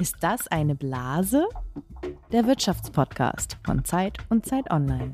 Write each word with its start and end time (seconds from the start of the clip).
Ist 0.00 0.16
das 0.20 0.48
eine 0.48 0.74
Blase? 0.74 1.46
Der 2.32 2.46
Wirtschaftspodcast 2.46 3.58
von 3.66 3.84
Zeit 3.84 4.16
und 4.30 4.46
Zeit 4.46 4.70
Online. 4.70 5.12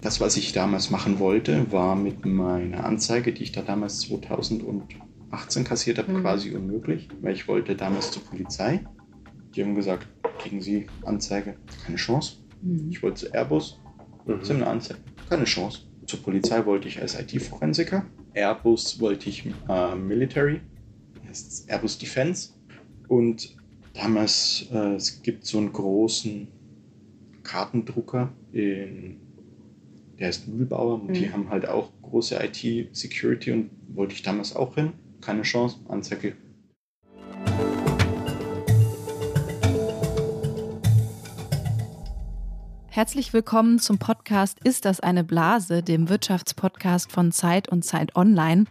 Das, 0.00 0.20
was 0.20 0.36
ich 0.36 0.52
damals 0.52 0.90
machen 0.90 1.20
wollte, 1.20 1.70
war 1.70 1.94
mit 1.94 2.26
meiner 2.26 2.84
Anzeige, 2.84 3.32
die 3.32 3.44
ich 3.44 3.52
da 3.52 3.62
damals 3.62 4.00
2018 4.00 5.62
kassiert 5.62 5.98
habe, 5.98 6.10
mhm. 6.10 6.22
quasi 6.22 6.56
unmöglich, 6.56 7.08
weil 7.20 7.34
ich 7.34 7.46
wollte 7.46 7.76
damals 7.76 8.10
zur 8.10 8.24
Polizei. 8.24 8.84
Die 9.54 9.62
haben 9.62 9.76
gesagt, 9.76 10.08
kriegen 10.38 10.60
Sie 10.60 10.88
Anzeige, 11.04 11.56
keine 11.84 11.96
Chance. 11.96 12.38
Mhm. 12.62 12.88
Ich 12.90 13.04
wollte 13.04 13.26
zu 13.26 13.32
Airbus, 13.32 13.80
mhm. 14.26 14.42
Sie 14.42 14.52
haben 14.52 14.62
eine 14.62 14.70
Anzeige, 14.70 14.98
keine 15.28 15.44
Chance. 15.44 15.82
Zur 16.04 16.20
Polizei 16.24 16.66
wollte 16.66 16.88
ich 16.88 17.00
als 17.00 17.16
IT-Forensiker. 17.16 18.04
Airbus 18.34 18.98
wollte 18.98 19.28
ich 19.28 19.46
äh, 19.68 19.94
Military, 19.94 20.62
heißt 21.28 21.70
Airbus 21.70 21.96
Defense. 21.96 22.54
Und 23.06 23.56
damals, 23.96 24.66
äh, 24.72 24.94
es 24.94 25.22
gibt 25.22 25.46
so 25.46 25.58
einen 25.58 25.72
großen 25.72 26.48
Kartendrucker, 27.42 28.32
in, 28.52 29.16
der 30.18 30.30
ist 30.30 30.48
Mühlbauer 30.48 30.94
und 30.94 31.08
mhm. 31.08 31.14
die 31.14 31.32
haben 31.32 31.50
halt 31.50 31.68
auch 31.68 31.90
große 32.02 32.36
IT-Security 32.42 33.52
und 33.52 33.70
wollte 33.88 34.14
ich 34.14 34.22
damals 34.22 34.54
auch 34.54 34.74
hin. 34.74 34.92
Keine 35.20 35.42
Chance, 35.42 35.78
Anzeige 35.88 36.34
Herzlich 42.88 43.34
willkommen 43.34 43.78
zum 43.78 43.98
Podcast 43.98 44.58
Ist 44.64 44.86
das 44.86 45.00
eine 45.00 45.22
Blase, 45.22 45.82
dem 45.82 46.08
Wirtschaftspodcast 46.08 47.12
von 47.12 47.30
Zeit 47.30 47.68
und 47.68 47.84
Zeit 47.84 48.16
Online. 48.16 48.64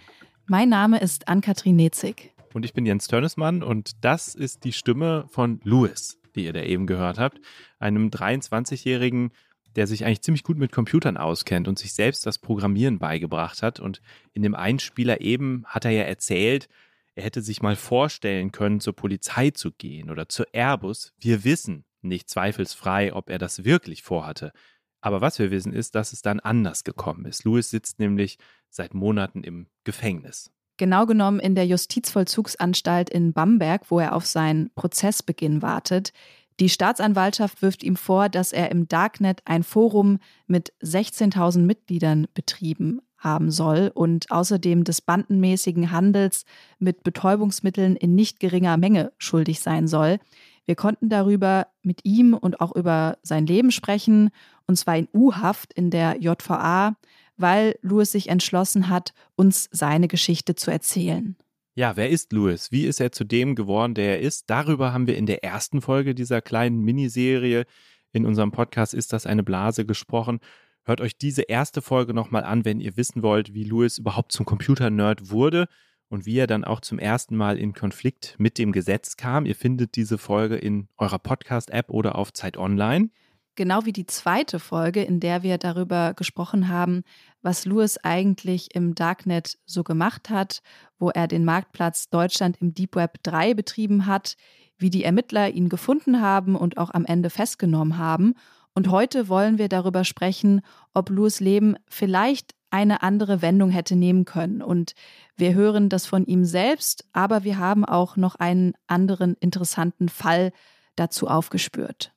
Mein 0.48 0.70
Name 0.70 1.00
ist 1.00 1.28
Ann-Kathrin 1.28 1.76
Nezig. 1.76 2.35
Und 2.56 2.64
ich 2.64 2.72
bin 2.72 2.86
Jens 2.86 3.08
Tönnesmann 3.10 3.64
und 3.64 4.06
das 4.06 4.34
ist 4.34 4.64
die 4.64 4.72
Stimme 4.72 5.26
von 5.28 5.60
Louis, 5.66 6.22
die 6.36 6.46
ihr 6.46 6.54
da 6.54 6.62
eben 6.62 6.88
gehört 6.88 7.20
habt. 7.20 7.42
Einem 7.80 8.08
23-Jährigen, 8.08 9.34
der 9.76 9.88
sich 9.88 10.06
eigentlich 10.06 10.22
ziemlich 10.22 10.44
gut 10.44 10.58
mit 10.58 10.72
Computern 10.72 11.18
auskennt 11.18 11.68
und 11.68 11.78
sich 11.78 11.94
selbst 11.94 12.26
das 12.26 12.40
Programmieren 12.40 12.98
beigebracht 12.98 13.62
hat. 13.62 13.82
Und 13.82 14.02
in 14.32 14.42
dem 14.42 14.56
Einspieler 14.56 15.20
eben 15.20 15.66
hat 15.66 15.84
er 15.84 15.92
ja 15.92 16.04
erzählt, 16.04 16.70
er 17.16 17.26
hätte 17.26 17.42
sich 17.42 17.62
mal 17.62 17.76
vorstellen 17.76 18.54
können, 18.54 18.80
zur 18.80 18.96
Polizei 18.96 19.50
zu 19.50 19.74
gehen 19.74 20.10
oder 20.10 20.30
zur 20.30 20.48
Airbus. 20.54 21.12
Wir 21.20 21.44
wissen, 21.44 21.84
nicht 22.02 22.30
zweifelsfrei, 22.30 23.14
ob 23.14 23.30
er 23.30 23.38
das 23.38 23.66
wirklich 23.66 24.02
vorhatte. 24.02 24.54
Aber 25.02 25.20
was 25.20 25.40
wir 25.40 25.52
wissen 25.52 25.74
ist, 25.74 25.94
dass 25.94 26.14
es 26.14 26.22
dann 26.22 26.40
anders 26.40 26.86
gekommen 26.86 27.26
ist. 27.26 27.44
Louis 27.44 27.70
sitzt 27.70 28.00
nämlich 28.00 28.38
seit 28.70 28.94
Monaten 28.94 29.44
im 29.44 29.68
Gefängnis. 29.84 30.55
Genau 30.78 31.06
genommen 31.06 31.40
in 31.40 31.56
der 31.56 31.66
Justizvollzugsanstalt 31.66 33.10
in 33.10 33.34
Bamberg, 33.34 33.90
wo 33.90 34.00
er 34.00 34.16
auf 34.16 34.26
seinen 34.26 34.70
Prozessbeginn 34.76 35.62
wartet. 35.62 36.12
Die 36.60 36.70
Staatsanwaltschaft 36.70 37.62
wirft 37.62 37.84
ihm 37.84 37.96
vor, 37.96 38.30
dass 38.30 38.54
er 38.54 38.72
im 38.72 38.88
Darknet 38.88 39.42
ein 39.46 39.64
Forum 39.64 40.20
mit 40.48 40.74
16.000 40.82 41.60
Mitgliedern 41.60 42.28
betrieben 42.34 43.02
haben 43.18 43.52
soll 43.52 43.92
und 43.94 44.32
außerdem 44.32 44.84
des 44.84 45.02
bandenmäßigen 45.02 45.92
Handels 45.92 46.46
mit 46.80 47.04
Betäubungsmitteln 47.04 47.96
in 47.96 48.16
nicht 48.16 48.40
geringer 48.40 48.78
Menge 48.78 49.12
schuldig 49.18 49.60
sein 49.60 49.88
soll. 49.88 50.20
Wir 50.66 50.76
konnten 50.76 51.10
darüber 51.10 51.68
mit 51.82 52.06
ihm 52.06 52.34
und 52.34 52.62
auch 52.62 52.76
über 52.76 53.18
sein 53.22 53.46
Leben 53.46 53.72
sprechen, 53.72 54.30
und 54.68 54.78
zwar 54.78 54.98
in 54.98 55.08
U-Haft 55.14 55.74
in 55.74 55.92
der 55.92 56.18
JVA, 56.20 56.96
weil 57.38 57.78
Louis 57.82 58.12
sich 58.12 58.30
entschlossen 58.30 58.90
hat, 58.90 59.14
uns 59.36 59.70
seine 59.72 60.08
Geschichte 60.08 60.56
zu 60.56 60.72
erzählen. 60.72 61.36
Ja, 61.78 61.98
wer 61.98 62.10
ist 62.10 62.32
Louis? 62.32 62.72
Wie 62.72 62.86
ist 62.86 63.02
er 63.02 63.12
zu 63.12 63.26
dem 63.26 63.56
geworden, 63.56 63.96
der 63.96 64.18
er 64.18 64.20
ist? 64.22 64.50
Darüber 64.50 64.94
haben 64.94 65.08
wir 65.08 65.18
in 65.18 65.26
der 65.26 65.44
ersten 65.44 65.82
Folge 65.82 66.16
dieser 66.16 66.42
kleinen 66.42 66.82
Miniserie 66.82 67.66
in 68.14 68.26
unserem 68.26 68.52
Podcast 68.52 68.94
Ist 68.94 69.12
das 69.12 69.26
eine 69.26 69.44
Blase 69.44 69.86
gesprochen. 69.86 70.40
Hört 70.84 71.02
euch 71.02 71.18
diese 71.18 71.42
erste 71.42 71.82
Folge 71.82 72.14
nochmal 72.14 72.44
an, 72.44 72.64
wenn 72.64 72.80
ihr 72.80 72.96
wissen 72.96 73.24
wollt, 73.24 73.54
wie 73.54 73.66
Louis 73.66 73.98
überhaupt 73.98 74.32
zum 74.32 74.46
Computer-Nerd 74.46 75.32
wurde 75.32 75.68
und 76.10 76.26
wie 76.26 76.38
er 76.38 76.48
dann 76.48 76.64
auch 76.64 76.80
zum 76.80 77.00
ersten 77.00 77.36
Mal 77.36 77.58
in 77.58 77.74
Konflikt 77.74 78.36
mit 78.38 78.58
dem 78.58 78.72
Gesetz 78.72 79.18
kam. 79.18 79.46
Ihr 79.46 79.56
findet 79.56 79.96
diese 79.96 80.18
Folge 80.18 80.56
in 80.56 80.88
eurer 80.98 81.20
Podcast-App 81.20 81.90
oder 81.90 82.16
auf 82.16 82.32
Zeit 82.32 82.56
Online. 82.56 83.10
Genau 83.56 83.86
wie 83.86 83.94
die 83.94 84.06
zweite 84.06 84.60
Folge, 84.60 85.02
in 85.04 85.22
der 85.22 85.42
wir 85.42 85.58
darüber 85.58 86.14
gesprochen 86.14 86.68
haben, 86.68 87.04
was 87.42 87.66
Louis 87.66 87.98
eigentlich 88.04 88.76
im 88.76 88.96
Darknet 88.96 89.58
so 89.66 89.84
gemacht 89.84 90.30
hat, 90.30 90.62
wo 91.00 91.10
er 91.10 91.28
den 91.28 91.46
Marktplatz 91.46 92.10
Deutschland 92.10 92.58
im 92.60 92.74
Deep 92.74 92.96
Web 92.96 93.24
3 93.24 93.54
betrieben 93.54 94.08
hat, 94.08 94.36
wie 94.78 94.90
die 94.90 95.06
Ermittler 95.06 95.50
ihn 95.50 95.70
gefunden 95.70 96.20
haben 96.22 96.56
und 96.56 96.78
auch 96.78 96.94
am 96.94 97.06
Ende 97.06 97.30
festgenommen 97.30 97.98
haben. 97.98 98.34
Und 98.74 98.90
heute 98.90 99.30
wollen 99.30 99.58
wir 99.58 99.70
darüber 99.70 100.04
sprechen, 100.04 100.62
ob 100.94 101.10
Louis 101.10 101.40
Leben 101.40 101.78
vielleicht 101.88 102.56
eine 102.72 103.04
andere 103.04 103.42
Wendung 103.42 103.70
hätte 103.70 103.96
nehmen 103.96 104.26
können. 104.26 104.62
Und 104.62 104.96
wir 105.38 105.54
hören 105.54 105.88
das 105.88 106.06
von 106.06 106.26
ihm 106.26 106.44
selbst, 106.44 107.06
aber 107.14 107.46
wir 107.46 107.58
haben 107.58 107.86
auch 107.86 108.18
noch 108.18 108.36
einen 108.36 108.74
anderen 108.88 109.36
interessanten 109.36 110.10
Fall 110.10 110.52
dazu 110.98 111.30
aufgespürt. 111.30 112.12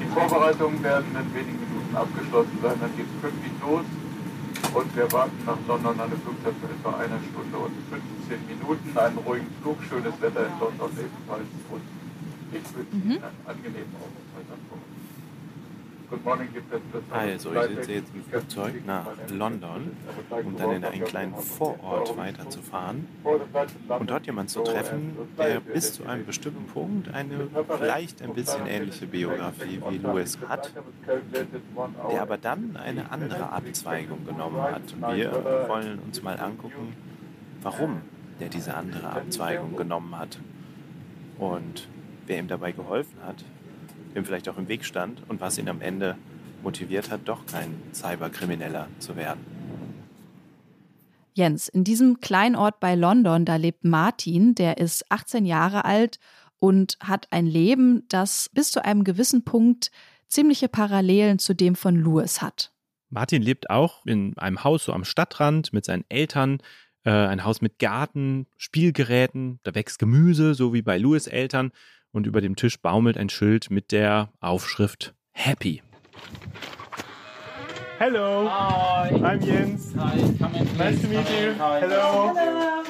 Die 0.00 0.03
Vorbereitungen 0.14 0.80
werden 0.82 1.10
in 1.10 1.34
wenigen 1.34 1.58
Minuten 1.58 1.96
abgeschlossen 1.96 2.58
sein, 2.62 2.78
dann 2.80 2.94
geht 2.96 3.06
es 3.10 3.20
pünktlich 3.20 3.52
los 3.60 3.82
und 4.72 4.96
wir 4.96 5.10
warten 5.10 5.38
nach 5.44 5.58
London 5.66 5.98
eine 5.98 6.14
Flugzeit 6.22 6.54
für 6.62 6.70
etwa 6.70 6.98
eine 7.02 7.18
Stunde 7.18 7.58
und 7.58 7.74
15 7.90 8.46
Minuten, 8.46 8.94
einen 8.94 9.18
ruhigen 9.18 9.50
Flug, 9.60 9.78
schönes 9.82 10.14
Wetter 10.22 10.46
in 10.46 10.54
London 10.62 10.90
ebenfalls 10.94 11.50
und 11.66 11.82
ich 12.54 12.62
wünsche 12.70 12.94
mhm. 12.94 13.10
Ihnen 13.10 13.24
einen 13.26 13.42
angenehmen 13.42 13.94
Aufenthalt. 13.98 14.73
Also, 17.10 17.54
ich 17.54 17.62
sitze 17.62 17.92
jetzt 17.92 18.14
im 18.14 18.24
Flugzeug 18.24 18.86
nach 18.86 19.06
London, 19.30 19.96
um 20.30 20.56
dann 20.56 20.72
in 20.72 20.84
einen 20.84 21.04
kleinen 21.04 21.34
Vorort 21.34 22.16
weiterzufahren 22.16 23.06
und 23.98 24.10
dort 24.10 24.26
jemanden 24.26 24.48
zu 24.48 24.62
treffen, 24.62 25.16
der 25.38 25.60
bis 25.60 25.94
zu 25.94 26.04
einem 26.04 26.26
bestimmten 26.26 26.66
Punkt 26.66 27.12
eine 27.12 27.48
vielleicht 27.78 28.22
ein 28.22 28.34
bisschen 28.34 28.66
ähnliche 28.66 29.06
Biografie 29.06 29.80
wie 29.88 29.98
Lewis 29.98 30.38
hat, 30.48 30.72
der 32.10 32.22
aber 32.22 32.38
dann 32.38 32.76
eine 32.76 33.10
andere 33.10 33.50
Abzweigung 33.50 34.24
genommen 34.26 34.60
hat. 34.62 34.92
Und 34.92 35.16
wir 35.16 35.66
wollen 35.68 35.98
uns 36.00 36.22
mal 36.22 36.38
angucken, 36.38 36.94
warum 37.62 38.02
der 38.40 38.48
diese 38.48 38.74
andere 38.74 39.10
Abzweigung 39.10 39.76
genommen 39.76 40.18
hat 40.18 40.38
und 41.38 41.88
wer 42.26 42.38
ihm 42.38 42.48
dabei 42.48 42.72
geholfen 42.72 43.18
hat, 43.24 43.44
dem 44.14 44.24
vielleicht 44.24 44.48
auch 44.48 44.58
im 44.58 44.68
Weg 44.68 44.84
stand 44.84 45.22
und 45.28 45.40
was 45.40 45.58
ihn 45.58 45.68
am 45.68 45.80
Ende 45.80 46.16
motiviert 46.62 47.10
hat, 47.10 47.22
doch 47.26 47.44
kein 47.46 47.74
Cyberkrimineller 47.92 48.88
zu 48.98 49.16
werden. 49.16 49.40
Jens, 51.34 51.68
in 51.68 51.82
diesem 51.82 52.20
Kleinort 52.20 52.78
bei 52.78 52.94
London, 52.94 53.44
da 53.44 53.56
lebt 53.56 53.84
Martin, 53.84 54.54
der 54.54 54.78
ist 54.78 55.04
18 55.10 55.44
Jahre 55.46 55.84
alt 55.84 56.18
und 56.58 56.96
hat 57.00 57.26
ein 57.30 57.46
Leben, 57.46 58.04
das 58.08 58.48
bis 58.52 58.70
zu 58.70 58.84
einem 58.84 59.02
gewissen 59.02 59.44
Punkt 59.44 59.90
ziemliche 60.28 60.68
Parallelen 60.68 61.38
zu 61.38 61.54
dem 61.54 61.74
von 61.74 61.96
Louis 61.96 62.40
hat. 62.40 62.72
Martin 63.10 63.42
lebt 63.42 63.68
auch 63.68 64.06
in 64.06 64.36
einem 64.38 64.64
Haus 64.64 64.84
so 64.84 64.92
am 64.92 65.04
Stadtrand 65.04 65.72
mit 65.72 65.84
seinen 65.84 66.04
Eltern, 66.08 66.58
äh, 67.04 67.10
ein 67.10 67.44
Haus 67.44 67.60
mit 67.60 67.78
Garten, 67.78 68.46
Spielgeräten, 68.56 69.60
da 69.64 69.74
wächst 69.74 69.98
Gemüse, 69.98 70.54
so 70.54 70.72
wie 70.72 70.82
bei 70.82 70.98
Louis 70.98 71.26
Eltern 71.26 71.72
und 72.14 72.26
über 72.26 72.40
dem 72.40 72.56
Tisch 72.56 72.80
baumelt 72.80 73.18
ein 73.18 73.28
Schild 73.28 73.70
mit 73.70 73.92
der 73.92 74.32
Aufschrift 74.40 75.14
Happy. 75.32 75.82
Hello, 77.98 78.48
Hi. 78.48 79.12
I'm 79.14 79.44
Jens. 79.44 79.92
Hi. 79.96 80.16
Nice 80.78 81.02
to 81.02 81.08
meet 81.08 81.28
you. 81.28 81.52
Hello. 81.58 82.32
Hello. 82.34 82.84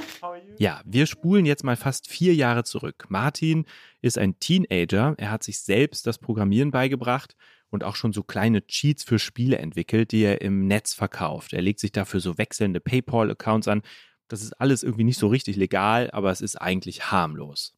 Ja, 0.59 0.81
wir 0.85 1.07
spulen 1.07 1.47
jetzt 1.47 1.65
mal 1.65 1.77
fast 1.77 2.09
vier 2.09 2.35
Jahre 2.35 2.65
zurück. 2.65 3.07
Martin 3.09 3.65
ist 4.03 4.19
ein 4.19 4.39
Teenager. 4.39 5.15
Er 5.19 5.31
hat 5.31 5.43
sich 5.43 5.61
selbst 5.61 6.07
das 6.07 6.19
Programmieren 6.19 6.71
beigebracht 6.71 7.37
und 7.71 7.85
auch 7.85 7.97
schon 7.97 8.13
so 8.13 8.23
kleine 8.23 8.67
Cheats 8.67 9.05
für 9.05 9.19
Spiele 9.19 9.59
entwickelt, 9.59 10.13
die 10.13 10.23
er 10.23 10.41
im 10.41 10.67
Netz 10.67 10.95
verkauft. 10.95 11.53
Er 11.53 11.63
legt 11.63 11.81
sich 11.81 11.93
dafür 11.93 12.21
so 12.21 12.39
wechselnde 12.39 12.81
PayPal-Accounts 12.81 13.69
an. 13.69 13.83
Das 14.29 14.43
ist 14.43 14.53
alles 14.61 14.83
irgendwie 14.83 15.05
nicht 15.05 15.19
so 15.19 15.29
richtig 15.29 15.57
legal, 15.57 16.11
aber 16.13 16.31
es 16.31 16.41
ist 16.41 16.57
eigentlich 16.57 17.11
harmlos. 17.11 17.75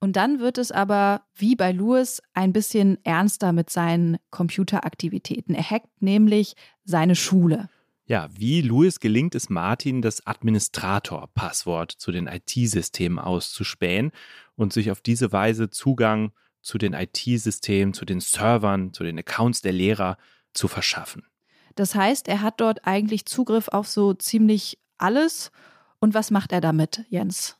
Und 0.00 0.16
dann 0.16 0.40
wird 0.40 0.56
es 0.56 0.72
aber, 0.72 1.22
wie 1.34 1.54
bei 1.54 1.72
Louis, 1.72 2.22
ein 2.32 2.54
bisschen 2.54 2.98
ernster 3.04 3.52
mit 3.52 3.68
seinen 3.68 4.16
Computeraktivitäten. 4.30 5.54
Er 5.54 5.68
hackt 5.68 6.00
nämlich 6.00 6.54
seine 6.84 7.14
Schule. 7.14 7.68
Ja, 8.06 8.28
wie 8.32 8.62
Louis 8.62 8.98
gelingt 8.98 9.34
es 9.34 9.50
Martin, 9.50 10.02
das 10.02 10.26
Administrator-Passwort 10.26 11.92
zu 11.92 12.10
den 12.10 12.26
IT-Systemen 12.26 13.18
auszuspähen 13.18 14.10
und 14.56 14.72
sich 14.72 14.90
auf 14.90 15.00
diese 15.00 15.30
Weise 15.32 15.70
Zugang 15.70 16.32
zu 16.62 16.78
den 16.78 16.94
IT-Systemen, 16.94 17.94
zu 17.94 18.04
den 18.04 18.20
Servern, 18.20 18.92
zu 18.92 19.04
den 19.04 19.18
Accounts 19.18 19.60
der 19.60 19.72
Lehrer 19.72 20.16
zu 20.54 20.66
verschaffen. 20.66 21.24
Das 21.76 21.94
heißt, 21.94 22.26
er 22.26 22.40
hat 22.40 22.60
dort 22.60 22.86
eigentlich 22.86 23.26
Zugriff 23.26 23.68
auf 23.68 23.86
so 23.86 24.14
ziemlich 24.14 24.78
alles. 24.98 25.52
Und 26.00 26.14
was 26.14 26.30
macht 26.30 26.52
er 26.52 26.60
damit, 26.60 27.04
Jens? 27.10 27.59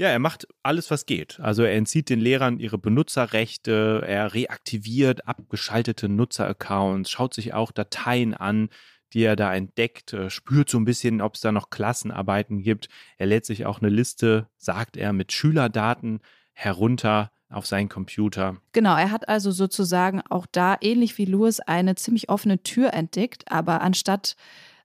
Ja, 0.00 0.08
er 0.08 0.18
macht 0.18 0.48
alles, 0.62 0.90
was 0.90 1.04
geht. 1.04 1.38
Also 1.40 1.62
er 1.62 1.74
entzieht 1.74 2.08
den 2.08 2.20
Lehrern 2.20 2.58
ihre 2.58 2.78
Benutzerrechte, 2.78 4.02
er 4.06 4.32
reaktiviert 4.32 5.28
abgeschaltete 5.28 6.08
Nutzeraccounts, 6.08 7.10
schaut 7.10 7.34
sich 7.34 7.52
auch 7.52 7.70
Dateien 7.70 8.32
an, 8.32 8.70
die 9.12 9.24
er 9.24 9.36
da 9.36 9.54
entdeckt, 9.54 10.14
äh, 10.14 10.30
spürt 10.30 10.70
so 10.70 10.78
ein 10.78 10.86
bisschen, 10.86 11.20
ob 11.20 11.34
es 11.34 11.42
da 11.42 11.52
noch 11.52 11.68
Klassenarbeiten 11.68 12.62
gibt. 12.62 12.88
Er 13.18 13.26
lädt 13.26 13.44
sich 13.44 13.66
auch 13.66 13.82
eine 13.82 13.90
Liste, 13.90 14.48
sagt 14.56 14.96
er, 14.96 15.12
mit 15.12 15.32
Schülerdaten 15.32 16.20
herunter 16.54 17.30
auf 17.50 17.66
seinen 17.66 17.90
Computer. 17.90 18.56
Genau, 18.72 18.96
er 18.96 19.10
hat 19.10 19.28
also 19.28 19.50
sozusagen 19.50 20.22
auch 20.30 20.46
da, 20.50 20.78
ähnlich 20.80 21.18
wie 21.18 21.26
Louis, 21.26 21.60
eine 21.60 21.94
ziemlich 21.94 22.30
offene 22.30 22.62
Tür 22.62 22.94
entdeckt, 22.94 23.52
aber 23.52 23.82
anstatt 23.82 24.34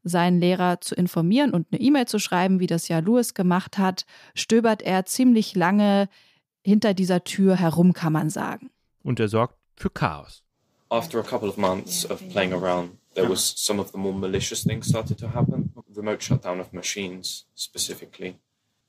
seinen 0.06 0.40
Lehrer 0.40 0.80
zu 0.80 0.96
informieren 0.96 1.52
und 1.52 1.68
eine 1.72 1.82
E-Mail 1.82 2.06
zu 2.06 2.20
schreiben, 2.20 2.60
wie 2.60 2.68
das 2.68 2.88
ja 2.88 3.00
Louis 3.00 3.34
gemacht 3.34 3.78
hat, 3.78 4.06
stöbert 4.36 4.82
er 4.84 5.06
ziemlich 5.06 5.56
lange 5.56 6.08
hinter 6.64 6.94
dieser 6.94 7.24
Tür 7.24 7.56
herum, 7.58 7.94
kann 7.94 8.14
man 8.14 8.30
sagen. 8.30 8.70
Und 9.04 9.20
er 9.20 9.28
sorgt 9.28 9.58
für 9.76 9.90
Chaos. 9.90 10.44
After 10.90 11.20
a 11.20 11.24
couple 11.24 11.50
of 11.50 11.58
months 11.58 12.10
of 12.10 12.22
playing 12.30 12.54
around, 12.54 12.92
there 13.16 13.28
was 13.28 13.54
some 13.58 13.82
of 13.82 13.92
the 13.92 13.98
more 13.98 14.14
malicious 14.14 14.64
things 14.64 14.88
started 14.88 15.18
to 15.20 15.28
happen. 15.34 15.74
Remote 15.96 16.22
shutdown 16.22 16.60
of 16.60 16.74
machines, 16.74 17.46
specifically. 17.56 18.36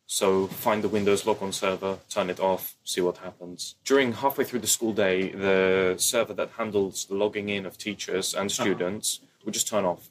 So 0.06 0.46
find 0.46 0.82
the 0.82 0.88
Windows 0.88 1.26
logon 1.26 1.52
server, 1.52 1.98
turn 2.08 2.30
it 2.30 2.38
off, 2.38 2.76
see 2.84 3.00
what 3.00 3.18
happens. 3.18 3.74
During 3.84 4.12
halfway 4.12 4.44
through 4.44 4.60
the 4.60 4.68
school 4.68 4.92
day, 4.92 5.30
the 5.30 5.94
server 5.98 6.34
that 6.34 6.50
handles 6.56 7.06
the 7.06 7.14
logging 7.14 7.48
in 7.48 7.66
of 7.66 7.76
teachers 7.76 8.34
and 8.34 8.50
students 8.50 9.20
would 9.44 9.54
just 9.54 9.68
turn 9.68 9.84
off. 9.84 10.10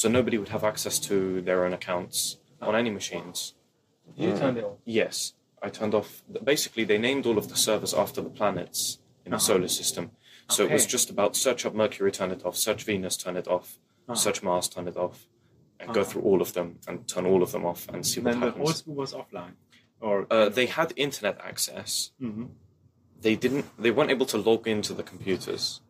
So 0.00 0.10
nobody 0.10 0.36
would 0.36 0.50
have 0.50 0.62
access 0.72 0.98
to 1.08 1.40
their 1.40 1.64
own 1.64 1.72
accounts 1.72 2.36
on 2.60 2.74
any 2.76 2.90
machines. 2.90 3.54
You 4.14 4.36
turned 4.36 4.58
it 4.58 4.64
off? 4.64 4.76
Yes, 4.84 5.32
I 5.62 5.70
turned 5.70 5.94
off. 5.94 6.22
Basically, 6.44 6.84
they 6.84 6.98
named 6.98 7.24
all 7.24 7.38
of 7.38 7.48
the 7.48 7.56
servers 7.56 7.94
after 7.94 8.20
the 8.20 8.28
planets 8.28 8.98
in 9.24 9.32
the 9.32 9.38
solar 9.38 9.68
system. 9.68 10.10
So 10.50 10.64
it 10.66 10.70
was 10.70 10.84
just 10.84 11.08
about 11.08 11.34
search 11.34 11.64
up 11.64 11.74
Mercury, 11.74 12.12
turn 12.12 12.30
it 12.30 12.44
off, 12.44 12.56
search 12.58 12.84
Venus, 12.84 13.16
turn 13.16 13.36
it 13.38 13.48
off, 13.48 13.78
search 14.12 14.42
Mars, 14.42 14.68
turn 14.68 14.86
it 14.86 14.98
off, 14.98 15.26
and 15.80 15.94
go 15.94 16.04
through 16.04 16.22
all 16.28 16.42
of 16.42 16.52
them 16.52 16.78
and 16.86 17.08
turn 17.08 17.24
all 17.24 17.42
of 17.42 17.52
them 17.52 17.64
off 17.64 17.88
and 17.88 18.06
see 18.06 18.20
what 18.20 18.32
Then 18.32 18.40
the 18.40 18.50
whole 18.50 18.58
happens. 18.66 18.76
school 18.76 18.96
was 18.96 19.14
offline. 19.14 19.54
Or 20.00 20.26
Uh, 20.30 20.50
they 20.50 20.66
had 20.66 20.92
internet 20.96 21.38
access. 21.42 22.12
They 23.22 23.34
didn't. 23.34 23.64
They 23.82 23.90
weren't 23.90 24.10
able 24.10 24.26
to 24.26 24.36
log 24.36 24.66
into 24.68 24.92
the 24.92 25.02
computers. 25.02 25.80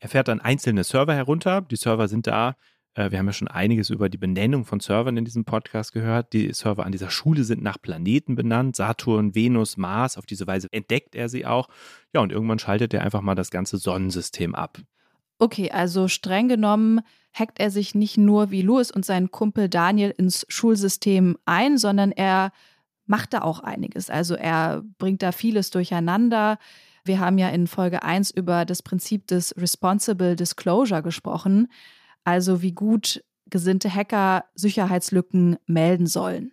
Er 0.00 0.08
fährt 0.08 0.28
dann 0.28 0.40
einzelne 0.40 0.84
Server 0.84 1.14
herunter. 1.16 1.62
Die 1.62 1.76
Server 1.76 2.06
sind 2.06 2.26
da. 2.28 2.54
Äh, 2.94 3.10
Wir 3.10 3.18
haben 3.18 3.26
ja 3.26 3.32
schon 3.32 3.48
einiges 3.48 3.90
über 3.90 4.08
die 4.08 4.18
Benennung 4.18 4.64
von 4.64 4.80
Servern 4.80 5.16
in 5.16 5.24
diesem 5.24 5.44
Podcast 5.44 5.92
gehört. 5.92 6.32
Die 6.32 6.52
Server 6.52 6.86
an 6.86 6.92
dieser 6.92 7.10
Schule 7.10 7.44
sind 7.44 7.62
nach 7.62 7.80
Planeten 7.80 8.34
benannt. 8.34 8.76
Saturn, 8.76 9.34
Venus, 9.34 9.76
Mars. 9.76 10.16
Auf 10.16 10.26
diese 10.26 10.46
Weise 10.46 10.68
entdeckt 10.70 11.14
er 11.14 11.28
sie 11.28 11.46
auch. 11.46 11.68
Ja, 12.12 12.20
und 12.20 12.32
irgendwann 12.32 12.58
schaltet 12.58 12.94
er 12.94 13.02
einfach 13.02 13.20
mal 13.20 13.34
das 13.34 13.50
ganze 13.50 13.76
Sonnensystem 13.76 14.54
ab. 14.54 14.78
Okay, 15.38 15.70
also 15.70 16.08
streng 16.08 16.48
genommen 16.48 17.00
hackt 17.32 17.58
er 17.58 17.70
sich 17.70 17.96
nicht 17.96 18.16
nur 18.16 18.52
wie 18.52 18.62
Louis 18.62 18.92
und 18.92 19.04
sein 19.04 19.32
Kumpel 19.32 19.68
Daniel 19.68 20.14
ins 20.16 20.46
Schulsystem 20.48 21.36
ein, 21.44 21.78
sondern 21.78 22.12
er 22.12 22.52
macht 23.06 23.32
da 23.32 23.42
auch 23.42 23.60
einiges. 23.60 24.08
Also 24.08 24.36
er 24.36 24.82
bringt 24.98 25.22
da 25.22 25.32
vieles 25.32 25.70
durcheinander. 25.70 26.58
Wir 27.04 27.18
haben 27.18 27.36
ja 27.38 27.48
in 27.48 27.66
Folge 27.66 28.02
1 28.02 28.30
über 28.30 28.64
das 28.64 28.82
Prinzip 28.82 29.26
des 29.26 29.54
Responsible 29.58 30.36
Disclosure 30.36 31.02
gesprochen, 31.02 31.68
also 32.24 32.62
wie 32.62 32.72
gut 32.72 33.22
gesinnte 33.46 33.94
Hacker 33.94 34.44
Sicherheitslücken 34.54 35.56
melden 35.66 36.06
sollen. 36.06 36.52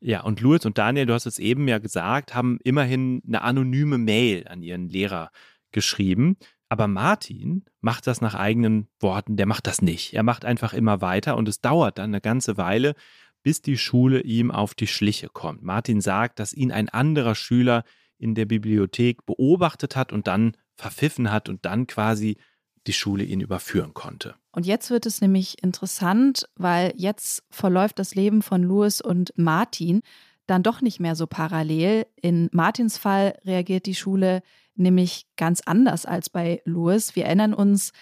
Ja, 0.00 0.22
und 0.22 0.40
Louis 0.40 0.66
und 0.66 0.78
Daniel, 0.78 1.06
du 1.06 1.14
hast 1.14 1.26
es 1.26 1.38
eben 1.38 1.68
ja 1.68 1.78
gesagt, 1.78 2.34
haben 2.34 2.58
immerhin 2.64 3.22
eine 3.26 3.42
anonyme 3.42 3.98
Mail 3.98 4.48
an 4.48 4.62
ihren 4.62 4.88
Lehrer 4.88 5.30
geschrieben. 5.70 6.36
Aber 6.68 6.88
Martin 6.88 7.64
macht 7.80 8.06
das 8.06 8.20
nach 8.20 8.34
eigenen 8.34 8.88
Worten, 8.98 9.36
der 9.36 9.46
macht 9.46 9.66
das 9.66 9.80
nicht. 9.80 10.14
Er 10.14 10.22
macht 10.22 10.44
einfach 10.44 10.72
immer 10.72 11.00
weiter 11.00 11.36
und 11.36 11.46
es 11.46 11.60
dauert 11.60 11.98
dann 11.98 12.10
eine 12.10 12.20
ganze 12.20 12.56
Weile, 12.56 12.94
bis 13.42 13.62
die 13.62 13.76
Schule 13.76 14.22
ihm 14.22 14.50
auf 14.50 14.74
die 14.74 14.86
Schliche 14.86 15.28
kommt. 15.28 15.62
Martin 15.62 16.00
sagt, 16.00 16.38
dass 16.38 16.52
ihn 16.52 16.72
ein 16.72 16.88
anderer 16.88 17.34
Schüler 17.34 17.84
in 18.18 18.34
der 18.34 18.46
Bibliothek 18.46 19.26
beobachtet 19.26 19.96
hat 19.96 20.12
und 20.12 20.26
dann 20.26 20.56
verpfiffen 20.74 21.30
hat 21.30 21.48
und 21.48 21.64
dann 21.64 21.86
quasi 21.86 22.38
die 22.86 22.92
Schule 22.92 23.24
ihn 23.24 23.40
überführen 23.40 23.94
konnte. 23.94 24.34
Und 24.52 24.66
jetzt 24.66 24.90
wird 24.90 25.06
es 25.06 25.20
nämlich 25.20 25.62
interessant, 25.62 26.48
weil 26.56 26.92
jetzt 26.96 27.44
verläuft 27.50 27.98
das 27.98 28.14
Leben 28.14 28.42
von 28.42 28.62
Louis 28.62 29.00
und 29.00 29.32
Martin 29.36 30.02
dann 30.46 30.62
doch 30.62 30.80
nicht 30.80 31.00
mehr 31.00 31.14
so 31.14 31.26
parallel. 31.26 32.06
In 32.20 32.48
Martins 32.52 32.98
Fall 32.98 33.38
reagiert 33.44 33.86
die 33.86 33.94
Schule 33.94 34.42
nämlich 34.74 35.26
ganz 35.36 35.60
anders 35.64 36.06
als 36.06 36.30
bei 36.30 36.60
Louis. 36.64 37.14
Wir 37.14 37.26
erinnern 37.26 37.54
uns, 37.54 37.92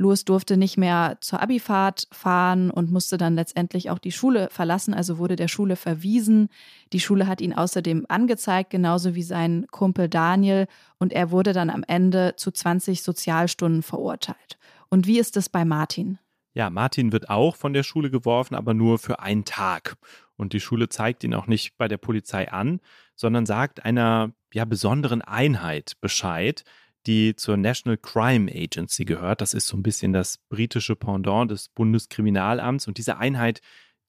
Louis 0.00 0.24
durfte 0.24 0.56
nicht 0.56 0.78
mehr 0.78 1.18
zur 1.20 1.42
Abifahrt 1.42 2.08
fahren 2.10 2.70
und 2.70 2.90
musste 2.90 3.18
dann 3.18 3.34
letztendlich 3.34 3.90
auch 3.90 3.98
die 3.98 4.12
Schule 4.12 4.48
verlassen, 4.50 4.94
also 4.94 5.18
wurde 5.18 5.36
der 5.36 5.46
Schule 5.46 5.76
verwiesen. 5.76 6.48
Die 6.94 7.00
Schule 7.00 7.26
hat 7.26 7.42
ihn 7.42 7.52
außerdem 7.52 8.06
angezeigt, 8.08 8.70
genauso 8.70 9.14
wie 9.14 9.22
sein 9.22 9.66
Kumpel 9.70 10.08
Daniel, 10.08 10.68
und 10.98 11.12
er 11.12 11.30
wurde 11.30 11.52
dann 11.52 11.68
am 11.68 11.84
Ende 11.86 12.32
zu 12.36 12.50
20 12.50 13.02
Sozialstunden 13.02 13.82
verurteilt. 13.82 14.58
Und 14.88 15.06
wie 15.06 15.18
ist 15.18 15.36
es 15.36 15.50
bei 15.50 15.66
Martin? 15.66 16.18
Ja, 16.54 16.70
Martin 16.70 17.12
wird 17.12 17.28
auch 17.28 17.54
von 17.54 17.74
der 17.74 17.82
Schule 17.82 18.10
geworfen, 18.10 18.54
aber 18.54 18.72
nur 18.72 18.98
für 18.98 19.20
einen 19.20 19.44
Tag. 19.44 19.96
Und 20.36 20.54
die 20.54 20.60
Schule 20.60 20.88
zeigt 20.88 21.24
ihn 21.24 21.34
auch 21.34 21.46
nicht 21.46 21.76
bei 21.76 21.88
der 21.88 21.98
Polizei 21.98 22.50
an, 22.50 22.80
sondern 23.16 23.44
sagt 23.44 23.84
einer 23.84 24.32
ja, 24.54 24.64
besonderen 24.64 25.20
Einheit 25.20 25.92
Bescheid, 26.00 26.64
die 27.06 27.34
zur 27.36 27.56
National 27.56 27.96
Crime 27.96 28.50
Agency 28.52 29.04
gehört. 29.04 29.40
Das 29.40 29.54
ist 29.54 29.66
so 29.66 29.76
ein 29.76 29.82
bisschen 29.82 30.12
das 30.12 30.38
britische 30.48 30.96
Pendant 30.96 31.50
des 31.50 31.68
Bundeskriminalamts. 31.68 32.86
Und 32.86 32.98
diese 32.98 33.18
Einheit, 33.18 33.60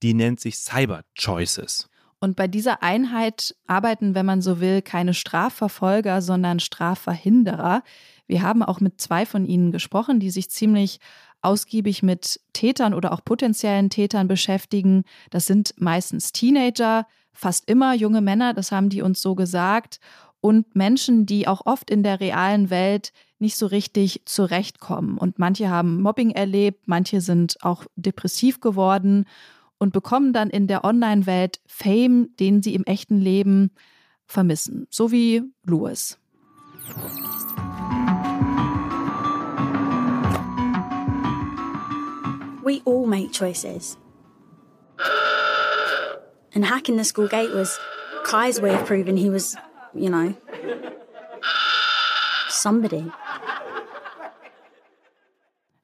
die 0.03 0.13
nennt 0.13 0.39
sich 0.39 0.57
Cyber 0.57 1.03
Choices. 1.17 1.89
Und 2.19 2.35
bei 2.35 2.47
dieser 2.47 2.83
Einheit 2.83 3.55
arbeiten, 3.65 4.13
wenn 4.13 4.25
man 4.25 4.41
so 4.41 4.59
will, 4.59 4.81
keine 4.81 5.13
Strafverfolger, 5.13 6.21
sondern 6.21 6.59
Strafverhinderer. 6.59 7.83
Wir 8.27 8.43
haben 8.43 8.61
auch 8.61 8.79
mit 8.79 9.01
zwei 9.01 9.25
von 9.25 9.45
ihnen 9.45 9.71
gesprochen, 9.71 10.19
die 10.19 10.29
sich 10.29 10.49
ziemlich 10.51 10.99
ausgiebig 11.41 12.03
mit 12.03 12.39
Tätern 12.53 12.93
oder 12.93 13.11
auch 13.11 13.25
potenziellen 13.25 13.89
Tätern 13.89 14.27
beschäftigen. 14.27 15.03
Das 15.31 15.47
sind 15.47 15.73
meistens 15.77 16.31
Teenager, 16.31 17.07
fast 17.33 17.67
immer 17.69 17.95
junge 17.95 18.21
Männer, 18.21 18.53
das 18.53 18.71
haben 18.71 18.89
die 18.89 19.01
uns 19.01 19.21
so 19.21 19.33
gesagt, 19.33 19.99
und 20.41 20.75
Menschen, 20.75 21.25
die 21.25 21.47
auch 21.47 21.65
oft 21.65 21.89
in 21.89 22.03
der 22.03 22.19
realen 22.19 22.69
Welt 22.69 23.13
nicht 23.39 23.55
so 23.55 23.67
richtig 23.67 24.23
zurechtkommen. 24.25 25.17
Und 25.17 25.39
manche 25.39 25.69
haben 25.69 26.01
Mobbing 26.01 26.31
erlebt, 26.31 26.87
manche 26.87 27.21
sind 27.21 27.57
auch 27.61 27.85
depressiv 27.95 28.59
geworden 28.59 29.25
und 29.77 29.93
bekommen 29.93 30.33
dann 30.33 30.49
in 30.49 30.67
der 30.67 30.83
Online-Welt 30.83 31.59
Fame, 31.65 32.35
den 32.39 32.61
sie 32.61 32.75
im 32.75 32.83
echten 32.83 33.19
Leben 33.19 33.71
vermissen. 34.25 34.87
So 34.89 35.11
wie 35.11 35.43
Louis. 35.63 36.17
We 42.63 42.81
all 42.85 43.07
make 43.07 43.31
choices. 43.31 43.97
And 46.53 46.69
hacking 46.69 46.97
the 46.97 47.03
school 47.03 47.27
gate 47.27 47.53
was 47.53 47.79
Kai's 48.23 48.61
way 48.61 48.75
of 48.75 48.85
proving 48.85 49.17
he 49.17 49.29
was, 49.29 49.55
you 49.93 50.09
know, 50.09 50.33
somebody. 52.49 53.11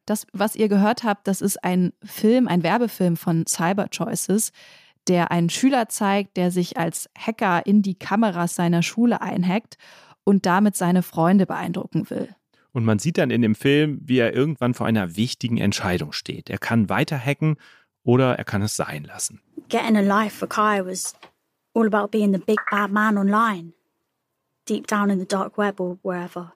Das, 0.06 0.26
was 0.32 0.56
ihr 0.56 0.70
gehört 0.70 1.04
habt, 1.04 1.28
das 1.28 1.42
ist 1.42 1.64
ein 1.64 1.92
Film, 2.04 2.48
ein 2.48 2.64
Werbefilm 2.64 3.18
von 3.18 3.46
Cyber 3.46 3.90
Choices, 3.90 4.52
der 5.08 5.32
einen 5.32 5.50
Schüler 5.50 5.90
zeigt, 5.90 6.38
der 6.38 6.52
sich 6.52 6.78
als 6.78 7.10
Hacker 7.18 7.66
in 7.66 7.82
die 7.82 7.96
Kameras 7.96 8.56
seiner 8.56 8.84
Schule 8.84 9.22
einhackt 9.22 9.78
und 10.24 10.46
damit 10.46 10.76
seine 10.76 11.04
Freunde 11.04 11.46
beeindrucken 11.46 12.10
will. 12.10 12.34
Und 12.72 12.86
man 12.86 13.00
sieht 13.00 13.18
dann 13.18 13.32
in 13.32 13.42
dem 13.42 13.56
Film, 13.56 14.00
wie 14.04 14.20
er 14.20 14.34
irgendwann 14.34 14.74
vor 14.74 14.86
einer 14.86 15.16
wichtigen 15.16 15.58
Entscheidung 15.58 16.12
steht. 16.12 16.50
Er 16.50 16.58
kann 16.58 16.90
weiter 16.90 17.18
hacken 17.18 17.58
oder 18.04 18.38
er 18.38 18.44
kann 18.44 18.62
es 18.62 18.76
sein 18.76 19.04
lassen. 19.04 19.42
Getting 19.70 19.98
a 19.98 20.02
life 20.02 20.38
for 20.38 20.48
Kai 20.48 20.86
was 20.86 21.16
all 21.74 21.88
about 21.88 22.12
being 22.12 22.34
the 22.34 22.40
big 22.40 22.60
bad 22.70 22.92
man 22.92 23.18
online, 23.18 23.74
deep 24.68 24.86
down 24.86 25.10
in 25.10 25.18
the 25.18 25.26
dark 25.26 25.58
web 25.58 25.82
or 25.82 25.98
wherever. 26.04 26.52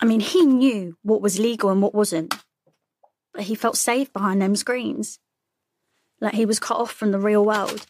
I 0.00 0.04
mean, 0.04 0.20
he 0.20 0.46
knew 0.46 0.96
what 1.02 1.20
was 1.20 1.38
legal 1.38 1.70
and 1.70 1.82
what 1.82 1.94
wasn't, 1.94 2.34
but 3.34 3.42
he 3.42 3.54
felt 3.54 3.76
safe 3.76 4.12
behind 4.12 4.40
them 4.40 4.56
screens, 4.56 5.18
like 6.20 6.34
he 6.34 6.46
was 6.46 6.60
cut 6.60 6.78
off 6.78 6.92
from 6.92 7.10
the 7.10 7.18
real 7.18 7.44
world. 7.44 7.84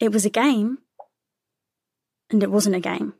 It 0.00 0.12
was 0.12 0.26
a 0.26 0.30
game, 0.30 0.78
and 2.28 2.42
it 2.42 2.50
wasn't 2.50 2.76
a 2.76 2.80
game. 2.80 3.14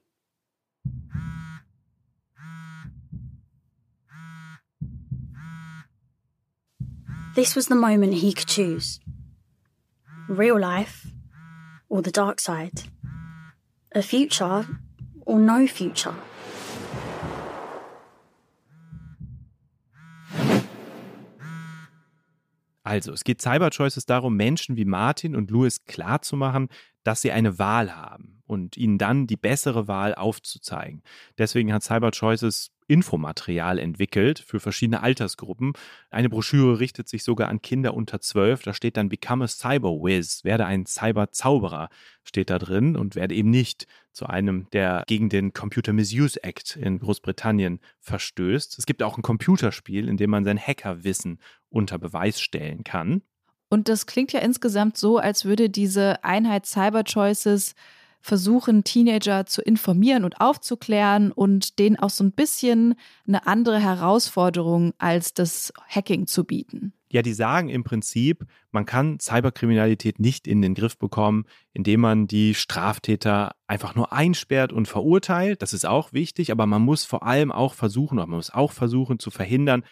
This 7.34 7.54
was 7.54 7.68
the 7.68 7.74
moment 7.74 8.14
he 8.14 8.32
could 8.32 8.48
choose 8.48 8.98
real 10.28 10.58
life 10.58 11.06
or 11.88 12.02
the 12.02 12.12
dark 12.12 12.40
side, 12.40 12.82
a 13.94 14.02
future 14.02 14.66
or 15.24 15.38
no 15.38 15.66
future. 15.66 16.14
Also, 22.86 23.12
es 23.12 23.24
geht 23.24 23.42
Cyber 23.42 23.70
Choices 23.70 24.06
darum, 24.06 24.36
Menschen 24.36 24.76
wie 24.76 24.84
Martin 24.84 25.34
und 25.34 25.50
Louis 25.50 25.84
klarzumachen, 25.86 26.68
dass 27.02 27.20
sie 27.20 27.32
eine 27.32 27.58
Wahl 27.58 27.96
haben 27.96 28.42
und 28.46 28.76
ihnen 28.76 28.96
dann 28.96 29.26
die 29.26 29.36
bessere 29.36 29.88
Wahl 29.88 30.14
aufzuzeigen. 30.14 31.02
Deswegen 31.36 31.72
hat 31.72 31.82
Cyber 31.82 32.12
Choices 32.12 32.70
Infomaterial 32.88 33.78
entwickelt 33.78 34.38
für 34.38 34.60
verschiedene 34.60 35.02
Altersgruppen. 35.02 35.72
Eine 36.10 36.28
Broschüre 36.28 36.78
richtet 36.78 37.08
sich 37.08 37.24
sogar 37.24 37.48
an 37.48 37.62
Kinder 37.62 37.94
unter 37.94 38.20
zwölf. 38.20 38.62
Da 38.62 38.72
steht 38.72 38.96
dann 38.96 39.08
Become 39.08 39.44
a 39.44 39.48
Cyber 39.48 39.90
Wiz, 39.90 40.44
werde 40.44 40.66
ein 40.66 40.86
Cyber-Zauberer, 40.86 41.88
steht 42.24 42.50
da 42.50 42.58
drin 42.58 42.96
und 42.96 43.16
werde 43.16 43.34
eben 43.34 43.50
nicht 43.50 43.86
zu 44.12 44.26
einem, 44.26 44.68
der 44.72 45.04
gegen 45.06 45.28
den 45.28 45.52
Computer 45.52 45.92
Misuse 45.92 46.42
Act 46.42 46.76
in 46.76 46.98
Großbritannien 46.98 47.80
verstößt. 48.00 48.78
Es 48.78 48.86
gibt 48.86 49.02
auch 49.02 49.18
ein 49.18 49.22
Computerspiel, 49.22 50.08
in 50.08 50.16
dem 50.16 50.30
man 50.30 50.44
sein 50.44 50.58
Hackerwissen 50.58 51.40
unter 51.68 51.98
Beweis 51.98 52.40
stellen 52.40 52.84
kann. 52.84 53.22
Und 53.68 53.88
das 53.88 54.06
klingt 54.06 54.32
ja 54.32 54.40
insgesamt 54.40 54.96
so, 54.96 55.18
als 55.18 55.44
würde 55.44 55.68
diese 55.68 56.22
Einheit 56.22 56.66
Cyber 56.66 57.02
Choices 57.02 57.74
versuchen, 58.20 58.84
Teenager 58.84 59.46
zu 59.46 59.62
informieren 59.62 60.24
und 60.24 60.40
aufzuklären 60.40 61.32
und 61.32 61.78
denen 61.78 61.96
auch 61.96 62.10
so 62.10 62.24
ein 62.24 62.32
bisschen 62.32 62.94
eine 63.26 63.46
andere 63.46 63.78
Herausforderung 63.80 64.94
als 64.98 65.34
das 65.34 65.72
Hacking 65.88 66.26
zu 66.26 66.44
bieten. 66.44 66.92
Ja, 67.08 67.22
die 67.22 67.32
sagen 67.32 67.68
im 67.68 67.84
Prinzip, 67.84 68.44
man 68.72 68.84
kann 68.84 69.20
Cyberkriminalität 69.20 70.18
nicht 70.18 70.48
in 70.48 70.60
den 70.60 70.74
Griff 70.74 70.98
bekommen, 70.98 71.44
indem 71.72 72.00
man 72.00 72.26
die 72.26 72.54
Straftäter 72.54 73.54
einfach 73.68 73.94
nur 73.94 74.12
einsperrt 74.12 74.72
und 74.72 74.88
verurteilt. 74.88 75.62
Das 75.62 75.72
ist 75.72 75.86
auch 75.86 76.12
wichtig, 76.12 76.50
aber 76.50 76.66
man 76.66 76.82
muss 76.82 77.04
vor 77.04 77.22
allem 77.22 77.52
auch 77.52 77.74
versuchen, 77.74 78.18
oder 78.18 78.26
man 78.26 78.38
muss 78.38 78.50
auch 78.50 78.72
versuchen 78.72 79.20
zu 79.20 79.30
verhindern, 79.30 79.84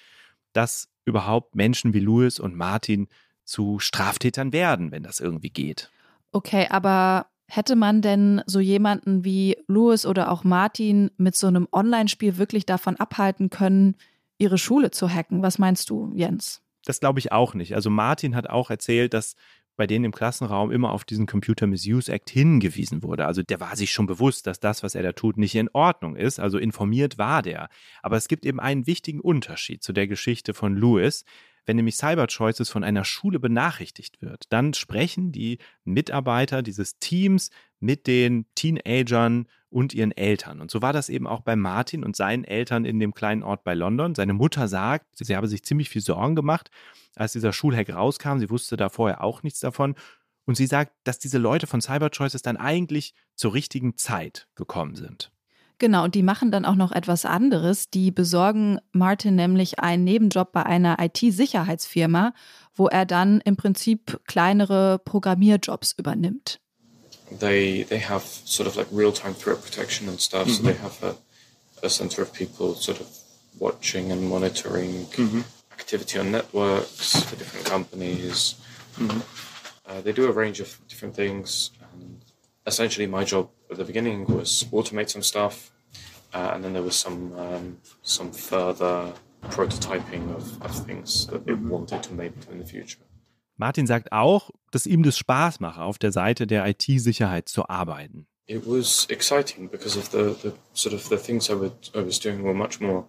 dass 0.52 0.88
überhaupt 1.04 1.54
Menschen 1.54 1.94
wie 1.94 2.00
Louis 2.00 2.40
und 2.40 2.56
Martin 2.56 3.08
zu 3.44 3.78
Straftätern 3.78 4.52
werden, 4.52 4.90
wenn 4.90 5.02
das 5.02 5.20
irgendwie 5.20 5.50
geht. 5.50 5.90
Okay, 6.32 6.66
aber 6.68 7.26
Hätte 7.46 7.76
man 7.76 8.00
denn 8.00 8.42
so 8.46 8.60
jemanden 8.60 9.24
wie 9.24 9.56
Louis 9.66 10.06
oder 10.06 10.30
auch 10.30 10.44
Martin 10.44 11.10
mit 11.18 11.36
so 11.36 11.46
einem 11.46 11.68
Online-Spiel 11.70 12.38
wirklich 12.38 12.66
davon 12.66 12.96
abhalten 12.96 13.50
können, 13.50 13.96
ihre 14.38 14.58
Schule 14.58 14.90
zu 14.90 15.12
hacken? 15.12 15.42
Was 15.42 15.58
meinst 15.58 15.90
du, 15.90 16.10
Jens? 16.14 16.62
Das 16.84 17.00
glaube 17.00 17.18
ich 17.18 17.32
auch 17.32 17.54
nicht. 17.54 17.74
Also 17.74 17.90
Martin 17.90 18.34
hat 18.34 18.48
auch 18.48 18.70
erzählt, 18.70 19.14
dass 19.14 19.36
bei 19.76 19.86
denen 19.86 20.04
im 20.04 20.12
Klassenraum 20.12 20.70
immer 20.70 20.92
auf 20.92 21.04
diesen 21.04 21.26
Computer 21.26 21.66
Misuse 21.66 22.12
Act 22.12 22.30
hingewiesen 22.30 23.02
wurde. 23.02 23.26
Also 23.26 23.42
der 23.42 23.60
war 23.60 23.74
sich 23.76 23.90
schon 23.92 24.06
bewusst, 24.06 24.46
dass 24.46 24.60
das, 24.60 24.82
was 24.82 24.94
er 24.94 25.02
da 25.02 25.12
tut, 25.12 25.36
nicht 25.36 25.54
in 25.54 25.68
Ordnung 25.72 26.16
ist. 26.16 26.38
Also 26.38 26.58
informiert 26.58 27.18
war 27.18 27.42
der. 27.42 27.68
Aber 28.02 28.16
es 28.16 28.28
gibt 28.28 28.46
eben 28.46 28.60
einen 28.60 28.86
wichtigen 28.86 29.20
Unterschied 29.20 29.82
zu 29.82 29.92
der 29.92 30.06
Geschichte 30.06 30.54
von 30.54 30.76
Louis. 30.76 31.24
Wenn 31.66 31.76
nämlich 31.76 31.96
Cyber 31.96 32.26
Choices 32.26 32.68
von 32.68 32.84
einer 32.84 33.04
Schule 33.04 33.40
benachrichtigt 33.40 34.20
wird, 34.20 34.44
dann 34.50 34.74
sprechen 34.74 35.32
die 35.32 35.58
Mitarbeiter 35.84 36.62
dieses 36.62 36.98
Teams 36.98 37.50
mit 37.80 38.06
den 38.06 38.46
Teenagern 38.54 39.46
und 39.70 39.92
ihren 39.92 40.12
Eltern. 40.12 40.60
Und 40.60 40.70
so 40.70 40.82
war 40.82 40.92
das 40.92 41.08
eben 41.08 41.26
auch 41.26 41.40
bei 41.40 41.56
Martin 41.56 42.04
und 42.04 42.16
seinen 42.16 42.44
Eltern 42.44 42.84
in 42.84 43.00
dem 43.00 43.12
kleinen 43.12 43.42
Ort 43.42 43.64
bei 43.64 43.74
London. 43.74 44.14
Seine 44.14 44.32
Mutter 44.32 44.68
sagt, 44.68 45.06
sie 45.16 45.34
habe 45.34 45.48
sich 45.48 45.64
ziemlich 45.64 45.88
viel 45.88 46.02
Sorgen 46.02 46.36
gemacht, 46.36 46.70
als 47.16 47.32
dieser 47.32 47.52
Schulhack 47.52 47.90
rauskam. 47.90 48.38
Sie 48.38 48.50
wusste 48.50 48.76
da 48.76 48.88
vorher 48.88 49.22
auch 49.22 49.42
nichts 49.42 49.60
davon. 49.60 49.96
Und 50.46 50.56
sie 50.56 50.66
sagt, 50.66 50.92
dass 51.04 51.18
diese 51.18 51.38
Leute 51.38 51.66
von 51.66 51.80
Cyber 51.80 52.10
Choices 52.10 52.42
dann 52.42 52.56
eigentlich 52.56 53.14
zur 53.34 53.54
richtigen 53.54 53.96
Zeit 53.96 54.46
gekommen 54.54 54.94
sind. 54.94 55.32
Genau, 55.84 56.04
und 56.04 56.14
die 56.14 56.22
machen 56.22 56.50
dann 56.50 56.64
auch 56.64 56.76
noch 56.76 56.92
etwas 56.92 57.26
anderes. 57.26 57.90
Die 57.90 58.10
besorgen 58.10 58.78
Martin 58.92 59.34
nämlich 59.34 59.80
einen 59.80 60.02
Nebenjob 60.02 60.50
bei 60.50 60.64
einer 60.64 60.96
IT-Sicherheitsfirma, 60.98 62.32
wo 62.74 62.88
er 62.88 63.04
dann 63.04 63.42
im 63.42 63.56
Prinzip 63.56 64.18
kleinere 64.26 64.98
Programmierjobs 65.04 65.92
übernimmt. 65.98 66.58
They 67.38 67.84
they 67.86 68.00
have 68.00 68.24
sort 68.46 68.66
of 68.66 68.76
like 68.76 68.86
real-time 68.90 69.34
threat 69.38 69.60
protection 69.62 70.08
and 70.08 70.18
stuff. 70.18 70.48
-hmm. 70.48 70.56
So 70.56 70.62
they 70.62 70.76
have 70.82 71.06
a, 71.06 71.86
a 71.86 71.90
center 71.90 72.22
of 72.22 72.32
people 72.32 72.74
sort 72.80 72.98
of 72.98 73.06
watching 73.58 74.10
and 74.10 74.22
monitoring 74.22 75.06
-hmm. 75.10 75.44
activity 75.70 76.18
on 76.18 76.30
networks 76.30 77.12
for 77.26 77.36
different 77.36 77.68
companies. 77.68 78.56
-hmm. 78.96 79.20
uh, 79.86 80.00
they 80.02 80.14
do 80.14 80.26
a 80.30 80.32
range 80.32 80.62
of 80.62 80.78
different 80.88 81.14
things. 81.14 81.72
And 81.92 82.22
essentially, 82.66 83.06
my 83.06 83.24
job 83.24 83.50
at 83.70 83.76
the 83.76 83.84
beginning 83.84 84.24
was 84.24 84.64
automate 84.72 85.10
some 85.10 85.22
stuff, 85.22 85.73
uh, 86.34 86.52
and 86.54 86.64
then 86.64 86.72
there 86.72 86.82
was 86.82 86.96
some 86.96 87.32
um, 87.38 87.78
some 88.02 88.32
further 88.32 89.12
prototyping 89.50 90.34
of, 90.34 90.60
of 90.62 90.86
things 90.86 91.26
that 91.28 91.46
it 91.48 91.58
wanted 91.58 92.02
to 92.02 92.12
make 92.12 92.32
in 92.50 92.58
the 92.58 92.66
future. 92.66 92.98
Martin 93.56 93.86
sagt 93.86 94.10
auch, 94.10 94.50
dass 94.72 94.84
ihm 94.86 95.04
das 95.04 95.16
Spaß 95.16 95.60
mache, 95.60 95.80
auf 95.82 95.98
der 95.98 96.10
Seite 96.10 96.46
der 96.46 96.66
IT-Sicherheit 96.66 97.48
zu 97.48 97.68
arbeiten. 97.68 98.26
It 98.46 98.66
was 98.66 99.06
exciting 99.08 99.70
because 99.70 99.96
of 99.96 100.10
the, 100.10 100.34
the 100.42 100.52
sort 100.74 100.94
of 100.94 101.08
the 101.08 101.16
things 101.16 101.48
I, 101.48 101.54
would, 101.54 101.90
I 101.94 102.04
was 102.04 102.18
doing 102.18 102.42
were 102.42 102.52
much 102.52 102.80
more 102.80 103.06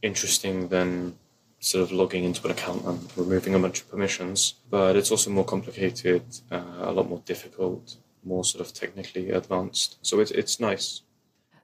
interesting 0.00 0.70
than 0.70 1.14
sort 1.60 1.84
of 1.84 1.92
logging 1.92 2.24
into 2.24 2.44
an 2.46 2.50
account 2.50 2.84
and 2.86 2.98
removing 3.16 3.54
a 3.54 3.58
bunch 3.58 3.82
of 3.82 3.90
permissions. 3.90 4.54
But 4.70 4.96
it's 4.96 5.10
also 5.10 5.30
more 5.30 5.44
complicated, 5.44 6.22
uh, 6.50 6.62
a 6.80 6.92
lot 6.92 7.08
more 7.08 7.22
difficult, 7.24 7.96
more 8.24 8.44
sort 8.44 8.66
of 8.66 8.72
technically 8.72 9.30
advanced. 9.30 9.98
So 10.02 10.20
it's, 10.20 10.32
it's 10.32 10.58
nice. 10.58 11.02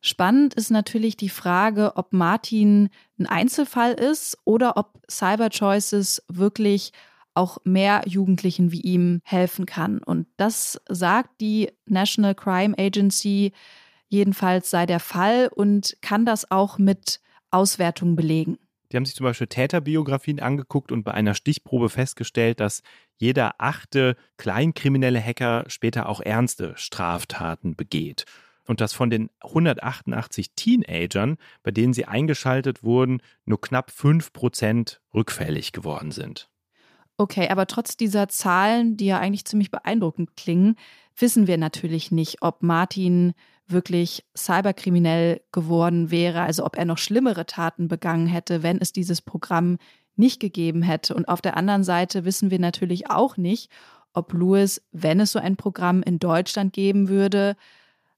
Spannend 0.01 0.55
ist 0.55 0.71
natürlich 0.71 1.17
die 1.17 1.29
Frage, 1.29 1.97
ob 1.97 2.13
Martin 2.13 2.91
ein 3.19 3.27
Einzelfall 3.27 3.93
ist 3.95 4.39
oder 4.45 4.77
ob 4.77 5.01
Cyber 5.11 5.51
Choices 5.51 6.23
wirklich 6.29 6.93
auch 7.35 7.59
mehr 7.65 8.03
Jugendlichen 8.07 8.73
wie 8.73 8.81
ihm 8.81 9.21
helfen 9.25 9.67
kann. 9.67 9.99
Und 10.03 10.27
das 10.37 10.81
sagt 10.89 11.41
die 11.41 11.71
National 11.87 12.35
Crime 12.35 12.75
Agency 12.79 13.53
jedenfalls 14.09 14.71
sei 14.71 14.87
der 14.87 15.01
Fall 15.01 15.49
und 15.55 15.97
kann 16.01 16.25
das 16.25 16.51
auch 16.51 16.79
mit 16.79 17.21
Auswertungen 17.51 18.17
belegen. 18.17 18.59
Die 18.91 18.97
haben 18.97 19.05
sich 19.05 19.15
zum 19.15 19.25
Beispiel 19.25 19.47
Täterbiografien 19.47 20.41
angeguckt 20.41 20.93
und 20.93 21.05
bei 21.05 21.13
einer 21.13 21.35
Stichprobe 21.35 21.91
festgestellt, 21.91 22.59
dass 22.59 22.83
jeder 23.19 23.57
achte 23.59 24.17
kleinkriminelle 24.39 25.23
Hacker 25.23 25.65
später 25.69 26.09
auch 26.09 26.21
ernste 26.21 26.73
Straftaten 26.77 27.77
begeht. 27.77 28.25
Und 28.69 28.83
dass 28.83 28.93
von 28.93 29.09
den 29.09 29.31
188 29.41 30.51
Teenagern, 30.55 31.39
bei 31.63 31.71
denen 31.71 31.95
sie 31.95 32.05
eingeschaltet 32.05 32.83
wurden, 32.83 33.23
nur 33.47 33.61
knapp 33.61 33.91
5% 33.91 34.99
rückfällig 35.15 35.73
geworden 35.73 36.11
sind. 36.11 36.51
Okay, 37.17 37.49
aber 37.49 37.67
trotz 37.67 37.97
dieser 37.97 38.29
Zahlen, 38.29 38.99
die 38.99 39.07
ja 39.07 39.19
eigentlich 39.19 39.47
ziemlich 39.47 39.71
beeindruckend 39.71 40.37
klingen, 40.37 40.77
wissen 41.17 41.47
wir 41.47 41.57
natürlich 41.57 42.13
nicht, 42.13 42.43
ob 42.43 42.63
Martin 42.63 43.33
wirklich 43.67 44.25
cyberkriminell 44.37 45.41
geworden 45.51 46.11
wäre, 46.11 46.43
also 46.43 46.65
ob 46.67 46.77
er 46.77 46.85
noch 46.85 46.99
schlimmere 46.99 47.47
Taten 47.47 47.89
begangen 47.89 48.27
hätte, 48.27 48.63
wenn 48.63 48.79
es 48.79 48.93
dieses 48.93 49.23
Programm 49.23 49.79
nicht 50.15 50.41
gegeben 50.41 50.83
hätte. 50.83 51.15
Und 51.15 51.27
auf 51.27 51.41
der 51.41 51.57
anderen 51.57 51.85
Seite 51.85 52.27
wissen 52.27 52.51
wir 52.51 52.59
natürlich 52.59 53.11
auch 53.11 53.39
nicht, 53.39 53.71
ob 54.13 54.35
Louis, 54.35 54.83
wenn 54.93 55.21
es 55.21 55.33
so 55.33 55.39
ein 55.39 55.57
Programm 55.57 56.03
in 56.03 56.19
Deutschland 56.19 56.75
geben 56.75 57.09
würde, 57.09 57.57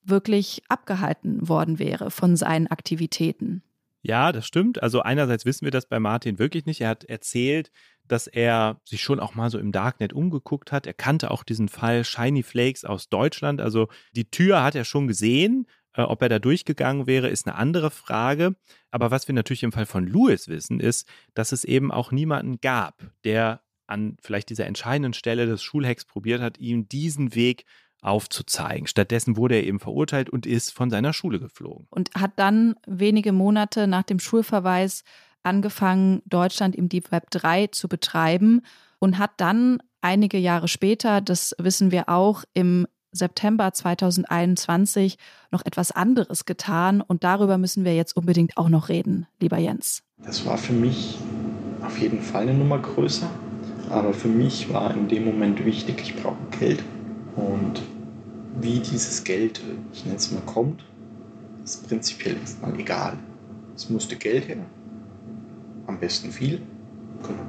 wirklich 0.02 0.62
abgehalten 0.68 1.48
worden 1.48 1.78
wäre 1.78 2.10
von 2.10 2.36
seinen 2.36 2.66
Aktivitäten. 2.66 3.62
Ja, 4.02 4.32
das 4.32 4.46
stimmt. 4.46 4.82
Also 4.82 5.02
einerseits 5.02 5.44
wissen 5.44 5.66
wir 5.66 5.70
das 5.70 5.86
bei 5.86 6.00
Martin 6.00 6.38
wirklich 6.38 6.64
nicht. 6.64 6.80
Er 6.80 6.88
hat 6.88 7.04
erzählt, 7.04 7.70
dass 8.08 8.26
er 8.26 8.80
sich 8.84 9.02
schon 9.02 9.20
auch 9.20 9.34
mal 9.34 9.50
so 9.50 9.58
im 9.58 9.72
Darknet 9.72 10.12
umgeguckt 10.12 10.72
hat. 10.72 10.86
Er 10.86 10.94
kannte 10.94 11.30
auch 11.30 11.44
diesen 11.44 11.68
Fall 11.68 12.04
Shiny 12.04 12.42
Flakes 12.42 12.84
aus 12.84 13.08
Deutschland. 13.08 13.60
Also 13.60 13.88
die 14.16 14.30
Tür 14.30 14.62
hat 14.62 14.74
er 14.74 14.84
schon 14.84 15.06
gesehen. 15.06 15.66
Äh, 15.92 16.02
ob 16.02 16.22
er 16.22 16.28
da 16.28 16.38
durchgegangen 16.38 17.06
wäre, 17.06 17.28
ist 17.28 17.46
eine 17.46 17.56
andere 17.56 17.90
Frage. 17.90 18.54
Aber 18.90 19.10
was 19.10 19.28
wir 19.28 19.34
natürlich 19.34 19.62
im 19.62 19.72
Fall 19.72 19.86
von 19.86 20.06
Louis 20.06 20.48
wissen, 20.48 20.80
ist, 20.80 21.06
dass 21.34 21.52
es 21.52 21.64
eben 21.64 21.92
auch 21.92 22.10
niemanden 22.10 22.60
gab, 22.60 23.10
der 23.24 23.62
an 23.86 24.16
vielleicht 24.22 24.50
dieser 24.50 24.66
entscheidenden 24.66 25.14
Stelle 25.14 25.46
des 25.46 25.62
Schulhacks 25.62 26.04
probiert 26.04 26.40
hat, 26.40 26.58
ihm 26.58 26.88
diesen 26.88 27.34
Weg 27.34 27.64
aufzuzeigen. 28.02 28.86
Stattdessen 28.86 29.36
wurde 29.36 29.56
er 29.56 29.64
eben 29.64 29.80
verurteilt 29.80 30.30
und 30.30 30.46
ist 30.46 30.72
von 30.72 30.90
seiner 30.90 31.12
Schule 31.12 31.38
geflogen. 31.38 31.86
Und 31.90 32.10
hat 32.14 32.32
dann 32.36 32.74
wenige 32.86 33.32
Monate 33.32 33.86
nach 33.86 34.02
dem 34.02 34.18
Schulverweis 34.18 35.04
angefangen, 35.42 36.22
Deutschland 36.26 36.76
im 36.76 36.88
Deep 36.88 37.12
Web 37.12 37.30
3 37.30 37.68
zu 37.68 37.88
betreiben 37.88 38.62
und 38.98 39.18
hat 39.18 39.32
dann 39.38 39.78
einige 40.00 40.38
Jahre 40.38 40.68
später, 40.68 41.20
das 41.20 41.54
wissen 41.58 41.90
wir 41.90 42.08
auch, 42.08 42.44
im 42.54 42.86
September 43.12 43.72
2021 43.72 45.16
noch 45.50 45.64
etwas 45.64 45.90
anderes 45.90 46.44
getan 46.44 47.00
und 47.00 47.24
darüber 47.24 47.58
müssen 47.58 47.84
wir 47.84 47.94
jetzt 47.94 48.16
unbedingt 48.16 48.56
auch 48.56 48.68
noch 48.68 48.88
reden, 48.88 49.26
lieber 49.40 49.58
Jens. 49.58 50.02
Das 50.18 50.46
war 50.46 50.58
für 50.58 50.72
mich 50.72 51.18
auf 51.82 51.98
jeden 51.98 52.20
Fall 52.20 52.42
eine 52.42 52.54
Nummer 52.54 52.78
größer. 52.78 53.28
Aber 53.88 54.12
für 54.12 54.28
mich 54.28 54.72
war 54.72 54.94
in 54.94 55.08
dem 55.08 55.24
Moment 55.24 55.64
wichtig, 55.64 56.00
ich 56.02 56.14
brauche 56.14 56.38
Geld. 56.58 56.84
Und 57.34 57.82
wie 58.58 58.80
dieses 58.80 59.24
Geld, 59.24 59.60
ich 59.92 60.04
nenne 60.04 60.16
es 60.16 60.30
mal, 60.30 60.42
kommt, 60.42 60.84
ist 61.64 61.86
prinzipiell 61.88 62.36
erstmal 62.36 62.78
egal. 62.78 63.18
Es 63.74 63.88
musste 63.88 64.16
Geld 64.16 64.48
her. 64.48 64.64
Am 65.86 65.98
besten 65.98 66.30
viel. 66.30 66.62
Genau. 67.22 67.42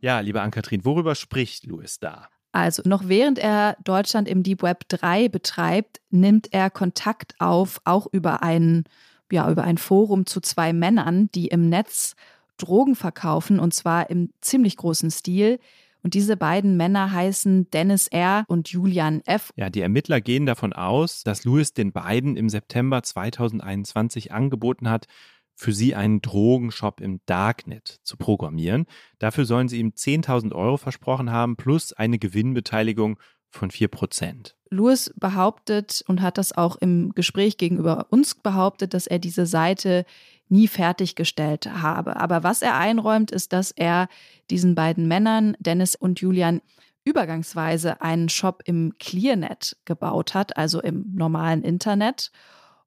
Ja, 0.00 0.20
liebe 0.20 0.40
Ann-Kathrin, 0.40 0.84
worüber 0.84 1.14
spricht 1.14 1.64
Louis 1.66 1.98
da? 2.00 2.28
Also 2.52 2.82
noch 2.84 3.08
während 3.08 3.38
er 3.38 3.76
Deutschland 3.84 4.28
im 4.28 4.42
Deep 4.42 4.62
Web 4.62 4.88
3 4.88 5.28
betreibt, 5.28 6.00
nimmt 6.10 6.52
er 6.52 6.70
Kontakt 6.70 7.34
auf, 7.38 7.80
auch 7.84 8.06
über 8.12 8.42
ein, 8.42 8.84
ja, 9.30 9.50
über 9.50 9.64
ein 9.64 9.78
Forum 9.78 10.26
zu 10.26 10.40
zwei 10.40 10.72
Männern, 10.72 11.30
die 11.34 11.48
im 11.48 11.68
Netz 11.68 12.14
Drogen 12.58 12.94
verkaufen 12.94 13.58
und 13.58 13.72
zwar 13.72 14.10
im 14.10 14.30
ziemlich 14.40 14.76
großen 14.76 15.10
Stil. 15.10 15.58
Und 16.02 16.14
diese 16.14 16.36
beiden 16.36 16.76
Männer 16.76 17.12
heißen 17.12 17.70
Dennis 17.70 18.08
R. 18.08 18.44
und 18.48 18.68
Julian 18.68 19.22
F. 19.24 19.52
Ja, 19.56 19.70
die 19.70 19.80
Ermittler 19.80 20.20
gehen 20.20 20.46
davon 20.46 20.72
aus, 20.72 21.22
dass 21.22 21.44
Louis 21.44 21.72
den 21.72 21.92
beiden 21.92 22.36
im 22.36 22.48
September 22.48 23.02
2021 23.02 24.32
angeboten 24.32 24.90
hat, 24.90 25.06
für 25.54 25.72
sie 25.72 25.94
einen 25.94 26.20
Drogenshop 26.20 27.00
im 27.00 27.20
Darknet 27.26 28.00
zu 28.02 28.16
programmieren. 28.16 28.86
Dafür 29.18 29.44
sollen 29.44 29.68
sie 29.68 29.78
ihm 29.78 29.90
10.000 29.90 30.52
Euro 30.52 30.76
versprochen 30.76 31.30
haben, 31.30 31.56
plus 31.56 31.92
eine 31.92 32.18
Gewinnbeteiligung 32.18 33.18
von 33.50 33.70
4 33.70 33.88
Prozent. 33.88 34.56
Louis 34.70 35.12
behauptet 35.16 36.02
und 36.08 36.22
hat 36.22 36.38
das 36.38 36.56
auch 36.56 36.76
im 36.76 37.12
Gespräch 37.14 37.58
gegenüber 37.58 38.06
uns 38.10 38.34
behauptet, 38.34 38.94
dass 38.94 39.06
er 39.06 39.18
diese 39.18 39.46
Seite 39.46 40.06
nie 40.52 40.68
fertiggestellt 40.68 41.66
habe. 41.66 42.16
Aber 42.16 42.44
was 42.44 42.62
er 42.62 42.76
einräumt, 42.76 43.30
ist, 43.30 43.52
dass 43.52 43.70
er 43.70 44.08
diesen 44.50 44.74
beiden 44.74 45.08
Männern, 45.08 45.56
Dennis 45.58 45.96
und 45.96 46.20
Julian, 46.20 46.60
übergangsweise 47.04 48.00
einen 48.00 48.28
Shop 48.28 48.62
im 48.66 48.92
Clearnet 48.98 49.76
gebaut 49.86 50.34
hat, 50.34 50.56
also 50.56 50.80
im 50.80 51.06
normalen 51.14 51.62
Internet, 51.64 52.30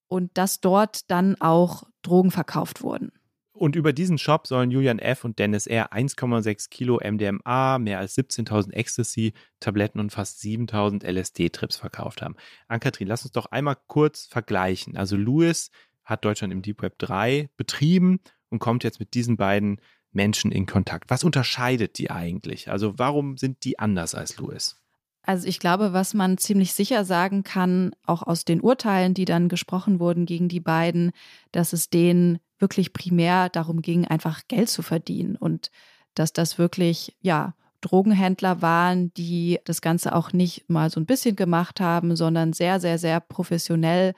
und 0.08 0.38
dass 0.38 0.62
dort 0.62 1.10
dann 1.12 1.36
auch 1.42 1.84
Drogen 2.02 2.32
verkauft 2.32 2.82
wurden. 2.82 3.12
Und 3.52 3.76
über 3.76 3.94
diesen 3.94 4.18
Shop 4.18 4.48
sollen 4.48 4.70
Julian 4.70 5.00
F. 5.00 5.24
und 5.24 5.40
Dennis 5.40 5.66
R. 5.66 5.94
1,6 5.94 6.70
Kilo 6.70 7.00
MDMA, 7.02 7.80
mehr 7.80 8.00
als 8.00 8.18
17.000 8.18 8.74
Ecstasy-Tabletten 8.74 10.00
und 10.00 10.12
fast 10.12 10.42
7.000 10.42 11.06
LSD-Trips 11.10 11.78
verkauft 11.78 12.22
haben. 12.22 12.36
Ann-Kathrin, 12.68 13.08
lass 13.08 13.24
uns 13.24 13.32
doch 13.32 13.48
einmal 13.48 13.78
kurz 13.88 14.26
vergleichen. 14.26 14.98
Also 14.98 15.16
Louis 15.16 15.72
hat 16.06 16.24
Deutschland 16.24 16.54
im 16.54 16.62
Deep 16.62 16.82
Web 16.82 16.98
3 17.00 17.50
betrieben 17.58 18.20
und 18.50 18.60
kommt 18.60 18.84
jetzt 18.84 19.00
mit 19.00 19.14
diesen 19.14 19.38
beiden 19.38 19.82
Menschen 20.12 20.52
in 20.52 20.66
Kontakt. 20.66 21.10
Was 21.10 21.24
unterscheidet 21.24 21.98
die 21.98 22.10
eigentlich? 22.10 22.70
Also 22.70 22.98
warum 22.98 23.38
sind 23.38 23.66
die 23.66 23.80
anders 23.80 24.16
als 24.16 24.38
Louis? 24.38 24.78
Also 25.24 25.48
ich 25.48 25.60
glaube, 25.60 25.92
was 25.92 26.14
man 26.14 26.38
ziemlich 26.38 26.74
sicher 26.74 27.04
sagen 27.04 27.44
kann, 27.44 27.96
auch 28.06 28.22
aus 28.22 28.46
den 28.46 28.62
Urteilen, 28.62 29.14
die 29.14 29.26
dann 29.26 29.50
gesprochen 29.50 30.00
wurden 30.00 30.26
gegen 30.26 30.48
die 30.48 30.60
beiden, 30.60 31.12
dass 31.52 31.74
es 31.74 31.90
denen 31.90 32.40
wirklich 32.60 32.94
primär 32.94 33.50
darum 33.50 33.82
ging, 33.82 34.06
einfach 34.06 34.44
Geld 34.48 34.70
zu 34.70 34.84
verdienen 34.84 35.36
und 35.36 35.72
dass 36.14 36.32
das 36.32 36.58
wirklich, 36.58 37.18
ja, 37.22 37.56
Drogenhändler 37.82 38.62
waren, 38.62 39.14
die 39.14 39.60
das 39.66 39.82
Ganze 39.82 40.16
auch 40.16 40.32
nicht 40.32 40.70
mal 40.70 40.90
so 40.90 41.00
ein 41.00 41.06
bisschen 41.06 41.36
gemacht 41.36 41.80
haben, 41.80 42.16
sondern 42.16 42.54
sehr, 42.54 42.80
sehr, 42.80 42.98
sehr 42.98 43.20
professionell 43.20 44.14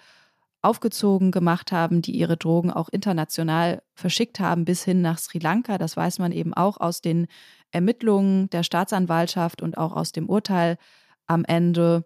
aufgezogen 0.62 1.32
gemacht 1.32 1.72
haben, 1.72 2.02
die 2.02 2.12
ihre 2.12 2.38
Drogen 2.38 2.72
auch 2.72 2.90
international 2.90 3.82
verschickt 3.94 4.40
haben 4.40 4.66
bis 4.66 4.84
hin 4.84 5.02
nach 5.02 5.18
Sri 5.18 5.40
Lanka. 5.40 5.78
Das 5.78 5.96
weiß 5.96 6.20
man 6.20 6.32
eben 6.32 6.54
auch 6.54 6.80
aus 6.80 7.02
den 7.02 7.28
Ermittlungen 7.72 8.50
der 8.50 8.64
Staatsanwaltschaft 8.64 9.62
und 9.62 9.77
auch 9.77 9.96
aus 9.96 10.12
dem 10.12 10.29
Urteil 10.29 10.77
am 11.27 11.46
Ende. 11.46 12.05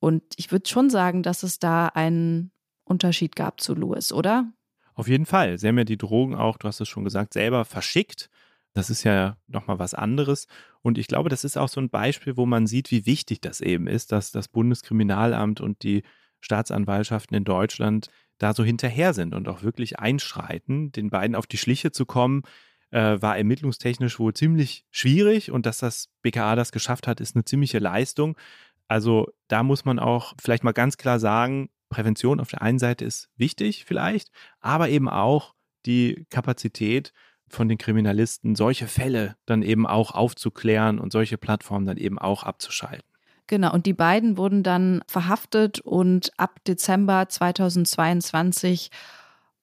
Und 0.00 0.22
ich 0.36 0.50
würde 0.50 0.68
schon 0.68 0.90
sagen, 0.90 1.22
dass 1.22 1.42
es 1.42 1.58
da 1.58 1.86
einen 1.86 2.50
Unterschied 2.84 3.36
gab 3.36 3.60
zu 3.60 3.74
Louis, 3.74 4.12
oder? 4.12 4.52
Auf 4.94 5.08
jeden 5.08 5.26
Fall. 5.26 5.58
Sie 5.58 5.66
haben 5.68 5.78
ja 5.78 5.84
die 5.84 5.96
Drogen 5.96 6.34
auch, 6.34 6.56
du 6.58 6.68
hast 6.68 6.80
es 6.80 6.88
schon 6.88 7.04
gesagt, 7.04 7.32
selber 7.32 7.64
verschickt. 7.64 8.28
Das 8.74 8.90
ist 8.90 9.04
ja 9.04 9.36
nochmal 9.46 9.78
was 9.78 9.94
anderes. 9.94 10.46
Und 10.82 10.98
ich 10.98 11.06
glaube, 11.06 11.28
das 11.28 11.44
ist 11.44 11.56
auch 11.56 11.68
so 11.68 11.80
ein 11.80 11.90
Beispiel, 11.90 12.36
wo 12.36 12.44
man 12.44 12.66
sieht, 12.66 12.90
wie 12.90 13.06
wichtig 13.06 13.40
das 13.40 13.60
eben 13.60 13.86
ist, 13.86 14.12
dass 14.12 14.32
das 14.32 14.48
Bundeskriminalamt 14.48 15.60
und 15.60 15.82
die 15.82 16.02
Staatsanwaltschaften 16.44 17.36
in 17.36 17.44
Deutschland 17.44 18.08
da 18.38 18.52
so 18.52 18.64
hinterher 18.64 19.14
sind 19.14 19.34
und 19.34 19.48
auch 19.48 19.62
wirklich 19.62 19.98
einschreiten, 19.98 20.92
den 20.92 21.08
beiden 21.08 21.34
auf 21.34 21.46
die 21.46 21.56
Schliche 21.56 21.90
zu 21.90 22.04
kommen, 22.04 22.42
äh, 22.90 23.20
war 23.20 23.38
ermittlungstechnisch 23.38 24.18
wohl 24.18 24.34
ziemlich 24.34 24.84
schwierig 24.90 25.50
und 25.50 25.66
dass 25.66 25.78
das 25.78 26.10
BKA 26.22 26.54
das 26.54 26.70
geschafft 26.70 27.06
hat, 27.06 27.20
ist 27.20 27.34
eine 27.34 27.44
ziemliche 27.44 27.78
Leistung. 27.78 28.36
Also 28.88 29.28
da 29.48 29.62
muss 29.62 29.84
man 29.84 29.98
auch 29.98 30.34
vielleicht 30.40 30.64
mal 30.64 30.72
ganz 30.72 30.98
klar 30.98 31.18
sagen, 31.18 31.70
Prävention 31.88 32.40
auf 32.40 32.50
der 32.50 32.62
einen 32.62 32.78
Seite 32.78 33.04
ist 33.04 33.30
wichtig 33.36 33.84
vielleicht, 33.86 34.30
aber 34.60 34.88
eben 34.90 35.08
auch 35.08 35.54
die 35.86 36.26
Kapazität 36.28 37.12
von 37.48 37.68
den 37.68 37.78
Kriminalisten, 37.78 38.54
solche 38.54 38.88
Fälle 38.88 39.36
dann 39.46 39.62
eben 39.62 39.86
auch 39.86 40.10
aufzuklären 40.10 40.98
und 40.98 41.12
solche 41.12 41.38
Plattformen 41.38 41.86
dann 41.86 41.96
eben 41.96 42.18
auch 42.18 42.42
abzuschalten. 42.42 43.13
Genau, 43.46 43.72
und 43.72 43.86
die 43.86 43.92
beiden 43.92 44.38
wurden 44.38 44.62
dann 44.62 45.02
verhaftet 45.06 45.80
und 45.80 46.32
ab 46.38 46.64
Dezember 46.64 47.28
2022 47.28 48.90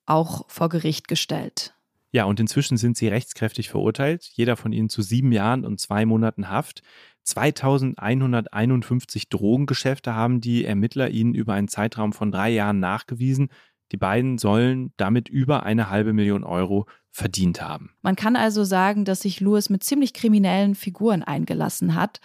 auch 0.05 0.45
vor 0.47 0.69
Gericht 0.69 1.07
gestellt. 1.07 1.73
Ja, 2.11 2.25
und 2.25 2.39
inzwischen 2.39 2.77
sind 2.77 2.97
sie 2.97 3.07
rechtskräftig 3.07 3.69
verurteilt, 3.69 4.29
jeder 4.33 4.57
von 4.57 4.73
ihnen 4.73 4.89
zu 4.89 5.01
sieben 5.01 5.31
Jahren 5.31 5.65
und 5.65 5.79
zwei 5.79 6.05
Monaten 6.05 6.49
Haft. 6.49 6.81
2151 7.23 9.29
Drogengeschäfte 9.29 10.13
haben 10.13 10.41
die 10.41 10.65
Ermittler 10.65 11.09
ihnen 11.09 11.33
über 11.33 11.53
einen 11.53 11.69
Zeitraum 11.69 12.11
von 12.11 12.31
drei 12.31 12.49
Jahren 12.49 12.79
nachgewiesen. 12.79 13.49
Die 13.91 13.97
beiden 13.97 14.37
sollen 14.37 14.93
damit 14.97 15.29
über 15.29 15.63
eine 15.63 15.89
halbe 15.89 16.13
Million 16.13 16.43
Euro 16.43 16.87
verdient 17.11 17.61
haben. 17.61 17.91
Man 18.01 18.15
kann 18.15 18.35
also 18.35 18.63
sagen, 18.63 19.05
dass 19.05 19.21
sich 19.21 19.39
Lewis 19.39 19.69
mit 19.69 19.83
ziemlich 19.83 20.13
kriminellen 20.13 20.75
Figuren 20.75 21.23
eingelassen 21.23 21.95
hat 21.95 22.19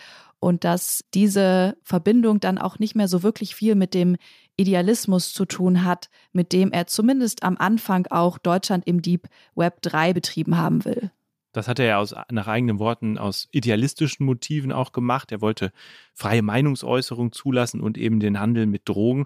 und 0.47 0.63
dass 0.63 1.05
diese 1.13 1.77
Verbindung 1.83 2.39
dann 2.39 2.59
auch 2.59 2.79
nicht 2.79 2.95
mehr 2.95 3.09
so 3.09 3.25
wirklich 3.25 3.57
viel 3.57 3.75
mit 3.75 3.95
dem 3.95 4.17
Idealismus 4.57 5.33
zu 5.33 5.45
tun 5.45 5.85
hat, 5.85 6.09
mit 6.33 6.53
dem 6.53 6.71
er 6.71 6.87
zumindest 6.87 7.43
am 7.43 7.57
Anfang 7.57 8.07
auch 8.11 8.39
Deutschland 8.39 8.87
im 8.87 9.03
Deep 9.03 9.27
Web 9.57 9.83
3 9.83 10.13
betrieben 10.13 10.57
haben 10.57 10.85
will. 10.85 11.11
Das 11.51 11.67
hat 11.67 11.81
er 11.81 11.87
ja 11.87 11.99
aus, 11.99 12.15
nach 12.31 12.47
eigenen 12.47 12.79
Worten 12.79 13.19
aus 13.19 13.49
idealistischen 13.51 14.25
Motiven 14.25 14.71
auch 14.71 14.93
gemacht. 14.93 15.33
Er 15.33 15.41
wollte 15.41 15.73
freie 16.15 16.43
Meinungsäußerung 16.43 17.33
zulassen 17.33 17.81
und 17.81 17.99
eben 17.99 18.21
den 18.21 18.39
Handel 18.39 18.67
mit 18.67 18.89
Drogen. 18.89 19.25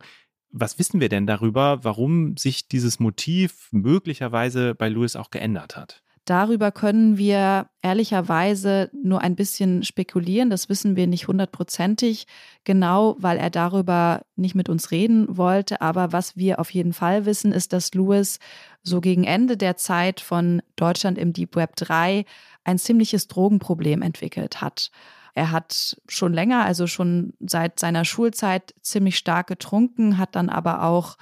Was 0.50 0.78
wissen 0.78 1.00
wir 1.00 1.11
denn 1.11 1.26
darüber, 1.26 1.85
warum 1.85 2.38
sich 2.38 2.66
dieses 2.66 2.98
Motiv 2.98 3.68
möglicherweise 3.72 4.74
bei 4.74 4.88
Lewis 4.88 5.16
auch 5.16 5.30
geändert 5.30 5.76
hat? 5.76 6.02
Darüber 6.26 6.70
können 6.70 7.18
wir 7.18 7.68
ehrlicherweise 7.83 8.90
nur 8.92 9.20
ein 9.22 9.37
bisschen 9.37 9.83
spekulieren. 9.83 10.50
Das 10.50 10.68
wissen 10.68 10.94
wir 10.94 11.06
nicht 11.06 11.28
hundertprozentig 11.28 12.26
genau, 12.64 13.16
weil 13.18 13.38
er 13.38 13.50
darüber 13.50 14.22
nicht 14.37 14.54
mit 14.54 14.68
uns 14.68 14.90
reden 14.90 15.37
wollte. 15.37 15.80
Aber 15.80 16.12
was 16.12 16.37
wir 16.37 16.61
auf 16.61 16.70
jeden 16.70 16.92
Fall 16.92 17.26
wissen, 17.26 17.52
ist, 17.52 17.72
dass 17.72 17.94
Lewis 17.94 18.38
so 18.83 19.00
gegen 19.00 19.24
Ende 19.24 19.56
der 19.56 19.76
Zeit 19.76 20.20
von 20.20 20.62
Deutschland 20.76 21.18
im 21.18 21.33
Deep 21.33 21.56
Web 21.56 21.76
3 21.76 22.24
ein 22.64 22.78
ziemliches 22.78 23.26
Drogenproblem 23.26 24.02
entwickelt 24.02 24.61
hat. 24.61 24.90
Er 25.35 25.52
hat 25.52 25.96
schon 26.09 26.33
länger, 26.33 26.64
also 26.64 26.87
schon 26.87 27.33
seit 27.40 27.80
seiner 27.80 28.04
Schulzeit 28.04 28.74
ziemlich 28.83 29.16
stark 29.16 29.46
getrunken, 29.46 30.18
hat 30.18 30.37
dann 30.37 30.48
aber 30.48 30.83
auch 30.83 31.16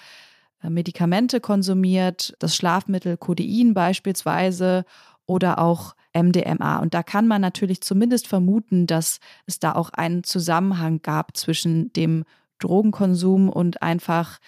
Medikamente 0.63 1.41
konsumiert, 1.41 2.35
das 2.39 2.57
Schlafmittel 2.57 3.17
Codein 3.17 3.75
beispielsweise 3.75 4.85
oder 5.27 5.59
auch 5.59 5.95
MDMA. 6.15 6.79
Und 6.79 6.95
da 6.95 7.03
kann 7.03 7.29
man 7.29 7.41
natürlich 7.41 7.81
zumindest 7.83 8.27
vermuten, 8.27 8.87
dass 8.87 9.21
es 9.47 9.61
da 9.61 9.75
auch 9.75 9.91
einen 9.91 10.25
Zusammenhang 10.25 11.03
gab 11.03 11.37
zwischen 11.37 11.93
dem 11.93 12.25
Drogenkonsum 12.59 13.49
und 13.49 13.83
einfach, 13.83 14.39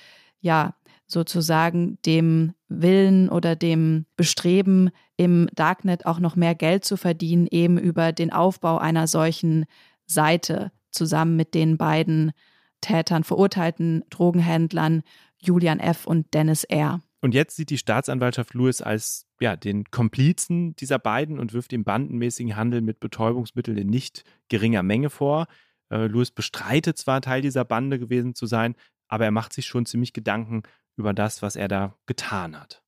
ja, 0.40 0.74
sozusagen 1.06 1.98
dem 2.06 2.54
Willen 2.68 3.28
oder 3.28 3.56
dem 3.56 4.06
Bestreben, 4.16 4.90
im 5.16 5.48
Darknet 5.54 6.06
auch 6.06 6.18
noch 6.18 6.36
mehr 6.36 6.54
Geld 6.54 6.84
zu 6.84 6.96
verdienen, 6.96 7.46
eben 7.50 7.76
über 7.78 8.12
den 8.12 8.32
Aufbau 8.32 8.78
einer 8.78 9.06
solchen 9.06 9.66
Seite 10.06 10.72
zusammen 10.90 11.36
mit 11.36 11.54
den 11.54 11.76
beiden 11.76 12.32
Tätern, 12.80 13.24
verurteilten 13.24 14.04
Drogenhändlern 14.08 15.02
Julian 15.42 15.80
F. 15.80 16.06
und 16.06 16.32
Dennis 16.34 16.64
R. 16.64 17.00
Und 17.20 17.34
jetzt 17.34 17.56
sieht 17.56 17.70
die 17.70 17.78
Staatsanwaltschaft 17.78 18.54
Lewis 18.54 18.80
als 18.80 19.26
ja, 19.40 19.56
den 19.56 19.84
Komplizen 19.90 20.74
dieser 20.76 20.98
beiden 20.98 21.38
und 21.38 21.52
wirft 21.52 21.72
ihm 21.72 21.84
bandenmäßigen 21.84 22.56
Handel 22.56 22.80
mit 22.80 23.00
Betäubungsmitteln 23.00 23.76
in 23.76 23.88
nicht 23.88 24.24
geringer 24.48 24.82
Menge 24.82 25.10
vor. 25.10 25.46
Äh, 25.90 26.06
Lewis 26.06 26.30
bestreitet 26.30 26.96
zwar, 26.96 27.20
Teil 27.20 27.42
dieser 27.42 27.64
Bande 27.64 27.98
gewesen 27.98 28.34
zu 28.34 28.46
sein, 28.46 28.74
aber 29.08 29.26
er 29.26 29.30
macht 29.32 29.52
sich 29.52 29.66
schon 29.66 29.86
ziemlich 29.86 30.12
Gedanken 30.12 30.62
über 30.96 31.12
das, 31.12 31.42
was 31.42 31.56
er 31.56 31.68
da 31.68 31.96
getan 32.06 32.58
hat. 32.58 32.82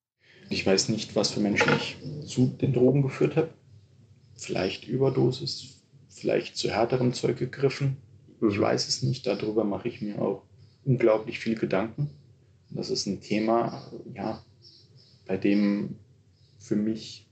Ich 0.48 0.66
weiß 0.66 0.88
nicht, 0.90 1.14
was 1.16 1.30
für 1.30 1.40
Menschen 1.40 1.72
ich 1.76 1.96
zu 2.26 2.46
den 2.60 2.72
Drogen 2.72 3.02
geführt 3.02 3.36
habe. 3.36 3.50
Vielleicht 4.34 4.86
Überdosis, 4.86 5.82
vielleicht 6.08 6.56
zu 6.56 6.70
härterem 6.70 7.12
Zeug 7.12 7.38
gegriffen. 7.38 7.98
Mhm. 8.40 8.50
Ich 8.50 8.60
weiß 8.60 8.88
es 8.88 9.02
nicht. 9.02 9.26
Darüber 9.26 9.64
mache 9.64 9.88
ich 9.88 10.00
mir 10.02 10.20
auch 10.20 10.42
unglaublich 10.84 11.38
viel 11.38 11.54
Gedanken. 11.54 12.10
Das 12.74 12.90
ist 12.90 13.06
ein 13.06 13.20
Thema, 13.20 13.90
ja, 14.14 14.42
bei 15.26 15.36
dem 15.36 15.96
für 16.58 16.76
mich 16.76 17.26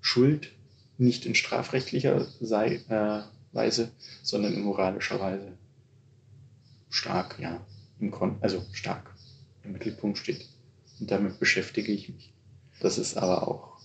Schuld 0.00 0.52
nicht 0.98 1.26
in 1.26 1.34
strafrechtlicher 1.34 2.26
sei, 2.40 2.76
äh, 2.88 3.22
Weise, 3.52 3.90
sondern 4.22 4.54
in 4.54 4.62
moralischer 4.62 5.20
Weise 5.20 5.56
stark, 6.90 7.38
ja, 7.38 7.64
im 7.98 8.10
Kon 8.10 8.36
also 8.40 8.62
stark 8.72 9.14
im 9.62 9.72
Mittelpunkt 9.72 10.18
steht. 10.18 10.46
Und 11.00 11.10
damit 11.10 11.40
beschäftige 11.40 11.90
ich 11.90 12.08
mich. 12.08 12.32
Das 12.80 12.98
ist 12.98 13.16
aber 13.16 13.48
auch 13.48 13.78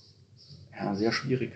ja, 0.73 0.95
sehr 0.95 1.12
schwierig. 1.12 1.53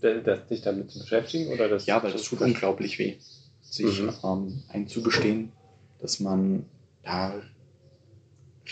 Das, 0.00 0.48
sich 0.48 0.60
damit 0.60 0.90
zu 0.90 0.98
beschäftigen? 1.00 1.50
Oder 1.50 1.68
das 1.68 1.86
ja, 1.86 2.02
weil 2.02 2.12
das 2.12 2.24
tut 2.24 2.42
unglaublich 2.42 2.98
weh, 2.98 3.16
sich 3.62 4.02
mhm. 4.02 4.12
ähm, 4.22 4.62
einzugestehen, 4.68 5.52
dass 6.00 6.20
man 6.20 6.66
da 7.04 7.40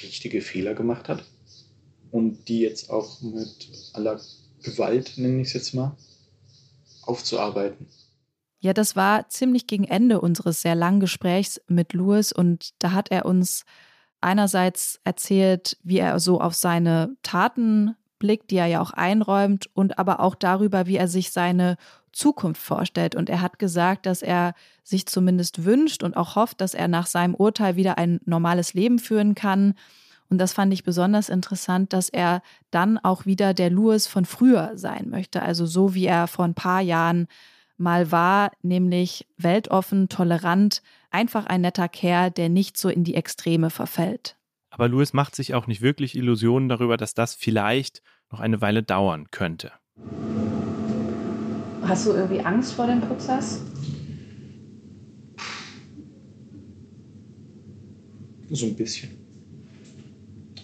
richtige 0.03 0.41
Fehler 0.41 0.75
gemacht 0.75 1.09
hat 1.09 1.25
und 2.11 2.49
die 2.49 2.61
jetzt 2.61 2.91
auch 2.91 3.21
mit 3.21 3.91
aller 3.93 4.21
Gewalt, 4.63 5.15
nenne 5.17 5.43
ich 5.43 5.49
es 5.49 5.55
jetzt 5.55 5.75
mal, 5.75 5.97
aufzuarbeiten. 7.03 7.87
Ja, 8.61 8.73
das 8.73 8.95
war 8.95 9.29
ziemlich 9.29 9.67
gegen 9.67 9.85
Ende 9.85 10.21
unseres 10.21 10.63
sehr 10.63 10.77
langen 10.77 11.01
Gesprächs 11.01 11.61
mit 11.67 11.95
Louis 11.95 12.33
und 12.33 12.71
da 12.79 12.93
hat 12.93 13.11
er 13.11 13.27
uns 13.27 13.65
einerseits 14.21 15.01
erzählt, 15.03 15.77
wie 15.83 15.99
er 15.99 16.21
so 16.21 16.41
auf 16.41 16.55
seine 16.55 17.17
Taten 17.23 17.97
blickt, 18.21 18.53
die 18.53 18.57
er 18.57 18.67
ja 18.67 18.81
auch 18.81 18.93
einräumt 18.93 19.69
und 19.75 19.99
aber 19.99 20.21
auch 20.21 20.37
darüber, 20.37 20.87
wie 20.87 20.97
er 20.97 21.09
sich 21.09 21.33
seine 21.33 21.77
Zukunft 22.13 22.61
vorstellt. 22.61 23.15
Und 23.15 23.29
er 23.29 23.41
hat 23.41 23.59
gesagt, 23.59 24.07
dass 24.07 24.23
er 24.23 24.55
sich 24.83 25.07
zumindest 25.07 25.65
wünscht 25.65 26.03
und 26.03 26.17
auch 26.17 26.37
hofft, 26.37 26.61
dass 26.61 26.75
er 26.75 26.89
nach 26.89 27.07
seinem 27.07 27.35
Urteil 27.35 27.77
wieder 27.77 27.99
ein 27.99 28.21
normales 28.25 28.75
Leben 28.75 28.99
führen 28.99 29.35
kann. 29.35 29.75
Und 30.29 30.39
das 30.39 30.53
fand 30.53 30.73
ich 30.73 30.85
besonders 30.85 31.29
interessant, 31.29 31.93
dass 31.93 32.09
er 32.09 32.43
dann 32.71 32.99
auch 32.99 33.27
wieder 33.27 33.53
der 33.55 33.71
Louis 33.71 34.07
von 34.07 34.25
früher 34.25 34.73
sein 34.77 35.09
möchte. 35.11 35.43
Also 35.43 35.67
so 35.67 35.95
wie 35.95 36.07
er 36.07 36.27
vor 36.27 36.45
ein 36.45 36.55
paar 36.55 36.81
Jahren 36.81 37.27
mal 37.77 38.11
war, 38.11 38.53
nämlich 38.63 39.27
weltoffen, 39.37 40.09
tolerant, 40.09 40.83
einfach 41.11 41.47
ein 41.47 41.61
netter 41.61 41.89
Kerl, 41.89 42.31
der 42.31 42.49
nicht 42.49 42.79
so 42.79 42.89
in 42.89 43.05
die 43.05 43.15
Extreme 43.15 43.71
verfällt. 43.71 44.37
Aber 44.71 44.89
Louis 44.89 45.13
macht 45.13 45.35
sich 45.35 45.53
auch 45.55 45.67
nicht 45.67 45.83
wirklich 45.83 46.17
Illusionen 46.17 46.71
darüber, 46.71 46.97
dass 46.97 47.13
das 47.13 47.35
vielleicht 47.35 48.03
noch 48.31 48.41
eine 48.41 48.63
Weile 48.63 48.83
dauern 48.83 49.31
könnte. 49.31 49.73
Hast 51.83 52.07
du 52.07 52.13
irgendwie 52.13 52.41
Angst 52.41 52.73
vor 52.73 52.87
dem 52.87 53.01
Prozess? 53.01 53.61
So 58.51 58.67
ein 58.67 58.77
bisschen. 58.77 59.11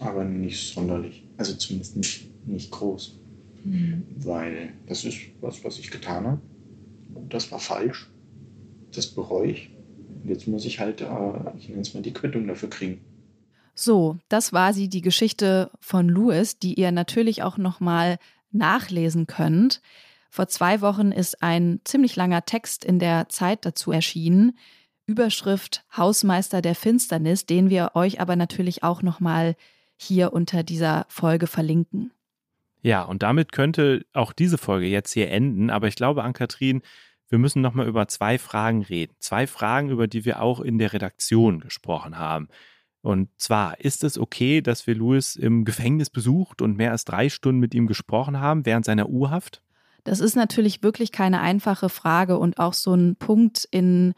Aber 0.01 0.25
nicht 0.25 0.75
sonderlich. 0.75 1.25
Also 1.37 1.55
zumindest 1.55 1.97
nicht, 1.97 2.47
nicht 2.47 2.71
groß. 2.71 3.19
Mhm. 3.65 4.05
Weil 4.17 4.73
das 4.87 5.05
ist 5.05 5.17
was, 5.41 5.65
was 5.65 5.79
ich 5.79 5.91
getan 5.91 6.27
habe 6.27 6.41
das 7.29 7.51
war 7.53 7.59
falsch, 7.59 8.09
das 8.95 9.07
bereue 9.09 9.51
ich. 9.51 9.71
Und 10.23 10.29
jetzt 10.29 10.49
muss 10.49 10.65
ich 10.65 10.81
halt, 10.81 11.01
äh, 11.01 11.07
ich 11.59 11.69
nenne 11.69 11.83
es 11.83 11.95
mal, 11.95 12.03
die 12.03 12.13
Quittung 12.13 12.47
dafür 12.47 12.71
kriegen. 12.71 13.01
So, 13.75 14.17
das 14.29 14.53
war 14.53 14.73
sie, 14.73 14.89
die 14.89 15.03
Geschichte 15.03 15.71
von 15.81 16.09
Louis, 16.09 16.59
die 16.59 16.75
ihr 16.75 16.91
natürlich 16.91 17.43
auch 17.43 17.59
nochmal 17.59 18.19
nachlesen 18.51 19.27
könnt. 19.27 19.81
Vor 20.29 20.49
zwei 20.49 20.81
Wochen 20.81 21.11
ist 21.11 21.43
ein 21.43 21.81
ziemlich 21.85 22.17
langer 22.17 22.45
Text 22.45 22.85
in 22.85 22.99
der 22.99 23.29
Zeit 23.29 23.65
dazu 23.65 23.93
erschienen. 23.93 24.59
Überschrift 25.07 25.85
Hausmeister 25.97 26.61
der 26.61 26.75
Finsternis, 26.75 27.47
den 27.47 27.71
wir 27.71 27.93
euch 27.95 28.21
aber 28.21 28.37
natürlich 28.37 28.83
auch 28.83 29.03
nochmal 29.03 29.57
hier 29.97 30.33
unter 30.33 30.63
dieser 30.63 31.07
Folge 31.09 31.47
verlinken. 31.47 32.13
Ja, 32.83 33.03
und 33.03 33.23
damit 33.23 33.53
könnte 33.53 34.05
auch 34.13 34.33
diese 34.33 34.59
Folge 34.59 34.87
jetzt 34.87 35.13
hier 35.13 35.31
enden. 35.31 35.71
Aber 35.71 35.89
ich 35.89 35.97
glaube, 35.97 36.23
Ann-Kathrin, 36.23 36.83
wir 37.29 37.39
müssen 37.39 37.61
nochmal 37.61 37.89
über 37.89 38.07
zwei 38.09 38.39
Fragen 38.39 38.83
reden. 38.83 39.15
Zwei 39.19 39.47
Fragen, 39.47 39.91
über 39.91 40.07
die 40.07 40.25
wir 40.25 40.41
auch 40.41 40.61
in 40.61 40.79
der 40.79 40.93
Redaktion 40.93 41.61
gesprochen 41.61 42.19
haben. 42.19 42.49
Und 43.01 43.29
zwar, 43.37 43.81
ist 43.81 44.05
es 44.05 44.19
okay, 44.19 44.61
dass 44.61 44.87
wir 44.87 44.95
Louis 44.95 45.37
im 45.37 45.65
Gefängnis 45.65 46.11
besucht 46.11 46.63
und 46.63 46.77
mehr 46.77 46.91
als 46.91 47.05
drei 47.05 47.29
Stunden 47.29 47.61
mit 47.61 47.75
ihm 47.75 47.87
gesprochen 47.87 48.41
haben 48.41 48.67
während 48.67 48.85
seiner 48.85 49.09
U-Haft? 49.09 49.63
Das 50.09 50.21
ist 50.21 50.37
natürlich 50.37 50.83
wirklich 50.83 51.13
keine 51.13 51.43
einfache 51.43 51.91
Frage 51.91 52.39
und 52.39 52.59
auch 52.59 52.73
so 52.73 52.95
ein 52.95 53.17
Punkt 53.17 53.69
in 53.71 54.15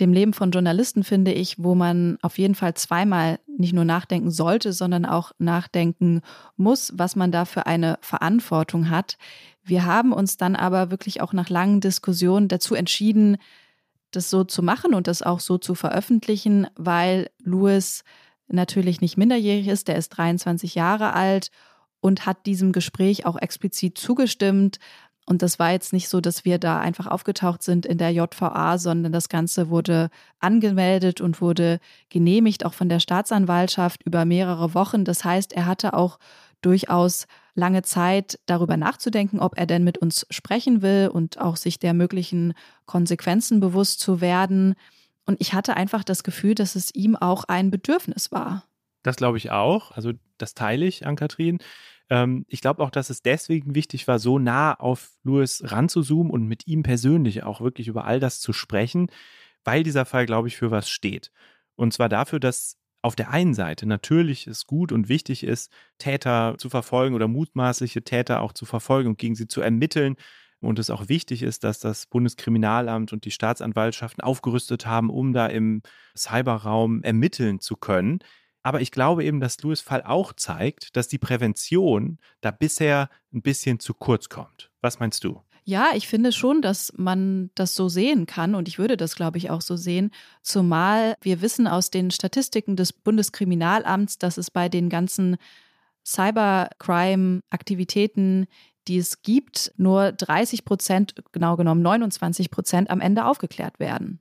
dem 0.00 0.12
Leben 0.12 0.34
von 0.34 0.50
Journalisten, 0.50 1.02
finde 1.02 1.32
ich, 1.32 1.56
wo 1.58 1.74
man 1.74 2.18
auf 2.20 2.36
jeden 2.36 2.54
Fall 2.54 2.74
zweimal 2.74 3.40
nicht 3.46 3.72
nur 3.72 3.86
nachdenken 3.86 4.30
sollte, 4.30 4.74
sondern 4.74 5.06
auch 5.06 5.32
nachdenken 5.38 6.20
muss, 6.56 6.92
was 6.94 7.16
man 7.16 7.32
da 7.32 7.46
für 7.46 7.64
eine 7.64 7.98
Verantwortung 8.02 8.90
hat. 8.90 9.16
Wir 9.64 9.86
haben 9.86 10.12
uns 10.12 10.36
dann 10.36 10.54
aber 10.54 10.90
wirklich 10.90 11.22
auch 11.22 11.32
nach 11.32 11.48
langen 11.48 11.80
Diskussionen 11.80 12.48
dazu 12.48 12.74
entschieden, 12.74 13.38
das 14.10 14.28
so 14.28 14.44
zu 14.44 14.62
machen 14.62 14.92
und 14.92 15.06
das 15.06 15.22
auch 15.22 15.40
so 15.40 15.56
zu 15.56 15.74
veröffentlichen, 15.74 16.66
weil 16.76 17.30
Louis 17.42 18.04
natürlich 18.46 19.00
nicht 19.00 19.16
minderjährig 19.16 19.68
ist, 19.68 19.88
der 19.88 19.96
ist 19.96 20.10
23 20.10 20.74
Jahre 20.74 21.14
alt 21.14 21.50
und 22.00 22.26
hat 22.26 22.46
diesem 22.46 22.72
Gespräch 22.72 23.26
auch 23.26 23.36
explizit 23.36 23.98
zugestimmt, 23.98 24.78
und 25.28 25.42
das 25.42 25.58
war 25.58 25.72
jetzt 25.72 25.92
nicht 25.92 26.08
so, 26.08 26.22
dass 26.22 26.46
wir 26.46 26.58
da 26.58 26.80
einfach 26.80 27.06
aufgetaucht 27.06 27.62
sind 27.62 27.84
in 27.84 27.98
der 27.98 28.12
JVA, 28.12 28.78
sondern 28.78 29.12
das 29.12 29.28
Ganze 29.28 29.68
wurde 29.68 30.08
angemeldet 30.40 31.20
und 31.20 31.42
wurde 31.42 31.80
genehmigt, 32.08 32.64
auch 32.64 32.72
von 32.72 32.88
der 32.88 32.98
Staatsanwaltschaft 32.98 34.02
über 34.04 34.24
mehrere 34.24 34.72
Wochen. 34.72 35.04
Das 35.04 35.24
heißt, 35.24 35.52
er 35.52 35.66
hatte 35.66 35.92
auch 35.92 36.18
durchaus 36.62 37.26
lange 37.54 37.82
Zeit 37.82 38.38
darüber 38.46 38.78
nachzudenken, 38.78 39.38
ob 39.38 39.58
er 39.58 39.66
denn 39.66 39.84
mit 39.84 39.98
uns 39.98 40.26
sprechen 40.30 40.80
will 40.80 41.10
und 41.12 41.38
auch 41.38 41.56
sich 41.56 41.78
der 41.78 41.92
möglichen 41.92 42.54
Konsequenzen 42.86 43.60
bewusst 43.60 44.00
zu 44.00 44.22
werden. 44.22 44.76
Und 45.26 45.38
ich 45.42 45.52
hatte 45.52 45.76
einfach 45.76 46.04
das 46.04 46.22
Gefühl, 46.22 46.54
dass 46.54 46.74
es 46.74 46.94
ihm 46.94 47.16
auch 47.16 47.44
ein 47.44 47.70
Bedürfnis 47.70 48.32
war. 48.32 48.67
Das 49.02 49.16
glaube 49.16 49.38
ich 49.38 49.50
auch. 49.50 49.92
Also 49.92 50.12
das 50.38 50.54
teile 50.54 50.86
ich 50.86 51.06
an 51.06 51.16
Kathrin. 51.16 51.58
Ähm, 52.10 52.44
ich 52.48 52.60
glaube 52.60 52.82
auch, 52.82 52.90
dass 52.90 53.10
es 53.10 53.22
deswegen 53.22 53.74
wichtig 53.74 54.08
war, 54.08 54.18
so 54.18 54.38
nah 54.38 54.74
auf 54.74 55.10
Louis 55.22 55.62
ranzuzoomen 55.64 56.32
und 56.32 56.46
mit 56.46 56.66
ihm 56.66 56.82
persönlich 56.82 57.42
auch 57.42 57.60
wirklich 57.60 57.88
über 57.88 58.04
all 58.04 58.20
das 58.20 58.40
zu 58.40 58.52
sprechen, 58.52 59.10
weil 59.64 59.82
dieser 59.82 60.04
Fall, 60.04 60.26
glaube 60.26 60.48
ich, 60.48 60.56
für 60.56 60.70
was 60.70 60.88
steht. 60.88 61.30
Und 61.76 61.92
zwar 61.92 62.08
dafür, 62.08 62.40
dass 62.40 62.76
auf 63.02 63.14
der 63.14 63.30
einen 63.30 63.54
Seite 63.54 63.86
natürlich 63.86 64.46
es 64.46 64.66
gut 64.66 64.90
und 64.92 65.08
wichtig 65.08 65.44
ist, 65.44 65.72
Täter 65.98 66.56
zu 66.58 66.68
verfolgen 66.68 67.14
oder 67.14 67.28
mutmaßliche 67.28 68.02
Täter 68.02 68.40
auch 68.40 68.52
zu 68.52 68.64
verfolgen 68.64 69.10
und 69.10 69.18
gegen 69.18 69.36
sie 69.36 69.46
zu 69.46 69.60
ermitteln. 69.60 70.16
Und 70.60 70.80
es 70.80 70.90
auch 70.90 71.08
wichtig 71.08 71.44
ist, 71.44 71.62
dass 71.62 71.78
das 71.78 72.06
Bundeskriminalamt 72.06 73.12
und 73.12 73.24
die 73.24 73.30
Staatsanwaltschaften 73.30 74.24
aufgerüstet 74.24 74.86
haben, 74.86 75.08
um 75.08 75.32
da 75.32 75.46
im 75.46 75.82
Cyberraum 76.16 77.04
ermitteln 77.04 77.60
zu 77.60 77.76
können. 77.76 78.18
Aber 78.68 78.80
ich 78.82 78.90
glaube 78.90 79.24
eben, 79.24 79.40
dass 79.40 79.62
Louis 79.62 79.80
Fall 79.80 80.02
auch 80.02 80.34
zeigt, 80.34 80.94
dass 80.94 81.08
die 81.08 81.16
Prävention 81.16 82.18
da 82.42 82.50
bisher 82.50 83.08
ein 83.32 83.40
bisschen 83.40 83.80
zu 83.80 83.94
kurz 83.94 84.28
kommt. 84.28 84.70
Was 84.82 85.00
meinst 85.00 85.24
du? 85.24 85.40
Ja, 85.64 85.92
ich 85.94 86.06
finde 86.06 86.32
schon, 86.32 86.60
dass 86.60 86.92
man 86.94 87.48
das 87.54 87.74
so 87.74 87.88
sehen 87.88 88.26
kann 88.26 88.54
und 88.54 88.68
ich 88.68 88.78
würde 88.78 88.98
das, 88.98 89.16
glaube 89.16 89.38
ich, 89.38 89.48
auch 89.48 89.62
so 89.62 89.76
sehen. 89.76 90.10
Zumal 90.42 91.14
wir 91.22 91.40
wissen 91.40 91.66
aus 91.66 91.88
den 91.88 92.10
Statistiken 92.10 92.76
des 92.76 92.92
Bundeskriminalamts, 92.92 94.18
dass 94.18 94.36
es 94.36 94.50
bei 94.50 94.68
den 94.68 94.90
ganzen 94.90 95.38
Cybercrime-Aktivitäten, 96.04 98.48
die 98.86 98.98
es 98.98 99.22
gibt, 99.22 99.72
nur 99.78 100.12
30 100.12 100.66
Prozent, 100.66 101.14
genau 101.32 101.56
genommen 101.56 101.80
29 101.80 102.50
Prozent 102.50 102.90
am 102.90 103.00
Ende 103.00 103.24
aufgeklärt 103.24 103.80
werden. 103.80 104.20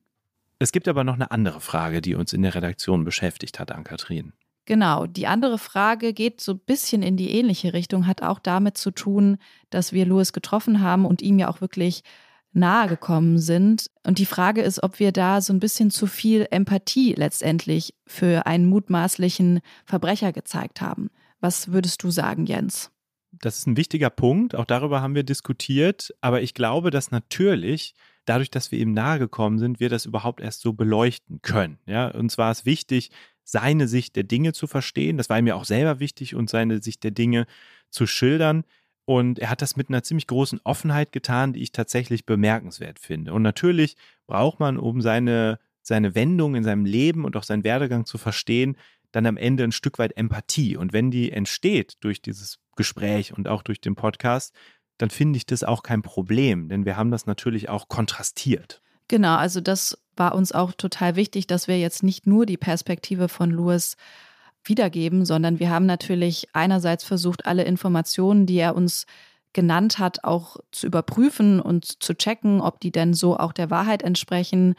Es 0.59 0.71
gibt 0.71 0.87
aber 0.87 1.03
noch 1.03 1.13
eine 1.13 1.31
andere 1.31 1.61
Frage, 1.61 2.01
die 2.01 2.15
uns 2.15 2.33
in 2.33 2.41
der 2.41 2.55
Redaktion 2.55 3.03
beschäftigt 3.03 3.59
hat, 3.59 3.71
Ann-Kathrin. 3.71 4.33
Genau, 4.67 5.05
die 5.07 5.27
andere 5.27 5.57
Frage 5.57 6.11
geht 6.11 6.41
so 6.41 6.51
ein 6.51 6.59
bisschen 6.59 7.01
in 7.01 7.15
die 7.15 7.31
ähnliche 7.31 7.71
Richtung, 7.71 8.05
hat 8.05 8.21
auch 8.21 8.37
damit 8.37 8.77
zu 8.77 8.91
tun, 8.91 9.37
dass 9.69 9.93
wir 9.93 10.05
Louis 10.05 10.33
getroffen 10.33 10.81
haben 10.81 11.05
und 11.05 11.21
ihm 11.21 11.39
ja 11.39 11.47
auch 11.47 11.61
wirklich 11.61 12.03
nahe 12.51 12.89
gekommen 12.89 13.39
sind. 13.39 13.89
Und 14.03 14.19
die 14.19 14.25
Frage 14.25 14.61
ist, 14.61 14.83
ob 14.83 14.99
wir 14.99 15.13
da 15.13 15.39
so 15.39 15.53
ein 15.53 15.61
bisschen 15.61 15.89
zu 15.89 16.05
viel 16.05 16.47
Empathie 16.51 17.13
letztendlich 17.13 17.95
für 18.05 18.45
einen 18.45 18.65
mutmaßlichen 18.65 19.61
Verbrecher 19.85 20.33
gezeigt 20.33 20.81
haben. 20.81 21.11
Was 21.39 21.71
würdest 21.71 22.03
du 22.03 22.11
sagen, 22.11 22.45
Jens? 22.45 22.91
Das 23.31 23.59
ist 23.59 23.67
ein 23.67 23.77
wichtiger 23.77 24.09
Punkt, 24.09 24.53
auch 24.53 24.65
darüber 24.65 25.01
haben 25.01 25.15
wir 25.15 25.23
diskutiert, 25.23 26.13
aber 26.19 26.41
ich 26.41 26.53
glaube, 26.53 26.91
dass 26.91 27.09
natürlich 27.09 27.93
dadurch, 28.25 28.51
dass 28.51 28.73
wir 28.73 28.79
ihm 28.79 28.91
nahe 28.91 29.19
gekommen 29.19 29.59
sind, 29.59 29.79
wir 29.79 29.87
das 29.87 30.05
überhaupt 30.05 30.41
erst 30.41 30.59
so 30.59 30.73
beleuchten 30.73 31.41
können. 31.41 31.77
Ja, 31.85 32.09
uns 32.09 32.37
war 32.37 32.51
es 32.51 32.65
wichtig, 32.65 33.11
seine 33.49 33.87
Sicht 33.87 34.17
der 34.17 34.23
Dinge 34.23 34.51
zu 34.51 34.67
verstehen. 34.67 35.17
Das 35.17 35.29
war 35.29 35.39
ihm 35.39 35.47
ja 35.47 35.55
auch 35.55 35.63
selber 35.63 35.99
wichtig 35.99 36.35
und 36.35 36.49
seine 36.49 36.81
Sicht 36.81 37.03
der 37.05 37.11
Dinge 37.11 37.47
zu 37.89 38.05
schildern. 38.05 38.65
Und 39.05 39.39
er 39.39 39.49
hat 39.49 39.61
das 39.61 39.77
mit 39.77 39.87
einer 39.87 40.03
ziemlich 40.03 40.27
großen 40.27 40.59
Offenheit 40.65 41.13
getan, 41.13 41.53
die 41.53 41.61
ich 41.61 41.71
tatsächlich 41.71 42.25
bemerkenswert 42.25 42.99
finde. 42.99 43.33
Und 43.33 43.43
natürlich 43.43 43.95
braucht 44.27 44.59
man, 44.59 44.77
um 44.77 45.01
seine, 45.01 45.59
seine 45.81 46.13
Wendung 46.13 46.55
in 46.55 46.65
seinem 46.65 46.83
Leben 46.83 47.23
und 47.23 47.37
auch 47.37 47.43
seinen 47.43 47.63
Werdegang 47.63 48.05
zu 48.05 48.17
verstehen, 48.17 48.75
dann 49.13 49.25
am 49.25 49.37
Ende 49.37 49.63
ein 49.63 49.71
Stück 49.71 49.97
weit 49.97 50.17
Empathie. 50.17 50.75
Und 50.75 50.91
wenn 50.91 51.09
die 51.09 51.31
entsteht 51.31 51.95
durch 52.01 52.21
dieses 52.21 52.59
Gespräch 52.75 53.33
und 53.33 53.47
auch 53.47 53.63
durch 53.63 53.79
den 53.79 53.95
Podcast, 53.95 54.53
dann 54.97 55.09
finde 55.09 55.37
ich 55.37 55.45
das 55.45 55.63
auch 55.63 55.83
kein 55.83 56.01
Problem, 56.01 56.67
denn 56.67 56.83
wir 56.83 56.97
haben 56.97 57.11
das 57.11 57.27
natürlich 57.27 57.69
auch 57.69 57.87
kontrastiert. 57.87 58.81
Genau, 59.07 59.37
also 59.37 59.61
das 59.61 59.97
war 60.17 60.35
uns 60.35 60.51
auch 60.51 60.73
total 60.73 61.15
wichtig, 61.15 61.47
dass 61.47 61.67
wir 61.67 61.79
jetzt 61.79 62.03
nicht 62.03 62.27
nur 62.27 62.45
die 62.45 62.57
Perspektive 62.57 63.29
von 63.29 63.51
Louis 63.51 63.95
wiedergeben, 64.63 65.25
sondern 65.25 65.59
wir 65.59 65.69
haben 65.69 65.85
natürlich 65.85 66.49
einerseits 66.53 67.03
versucht, 67.03 67.45
alle 67.45 67.63
Informationen, 67.63 68.45
die 68.45 68.57
er 68.57 68.75
uns 68.75 69.05
genannt 69.53 69.97
hat, 69.97 70.23
auch 70.23 70.57
zu 70.71 70.87
überprüfen 70.87 71.59
und 71.59 72.03
zu 72.03 72.13
checken, 72.13 72.61
ob 72.61 72.79
die 72.79 72.91
denn 72.91 73.13
so 73.13 73.37
auch 73.37 73.53
der 73.53 73.69
Wahrheit 73.69 74.03
entsprechen. 74.03 74.75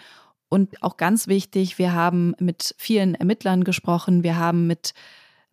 Und 0.49 0.83
auch 0.83 0.97
ganz 0.97 1.27
wichtig, 1.27 1.79
wir 1.79 1.93
haben 1.93 2.35
mit 2.39 2.75
vielen 2.79 3.15
Ermittlern 3.15 3.65
gesprochen, 3.65 4.23
wir 4.23 4.37
haben 4.37 4.67
mit 4.67 4.95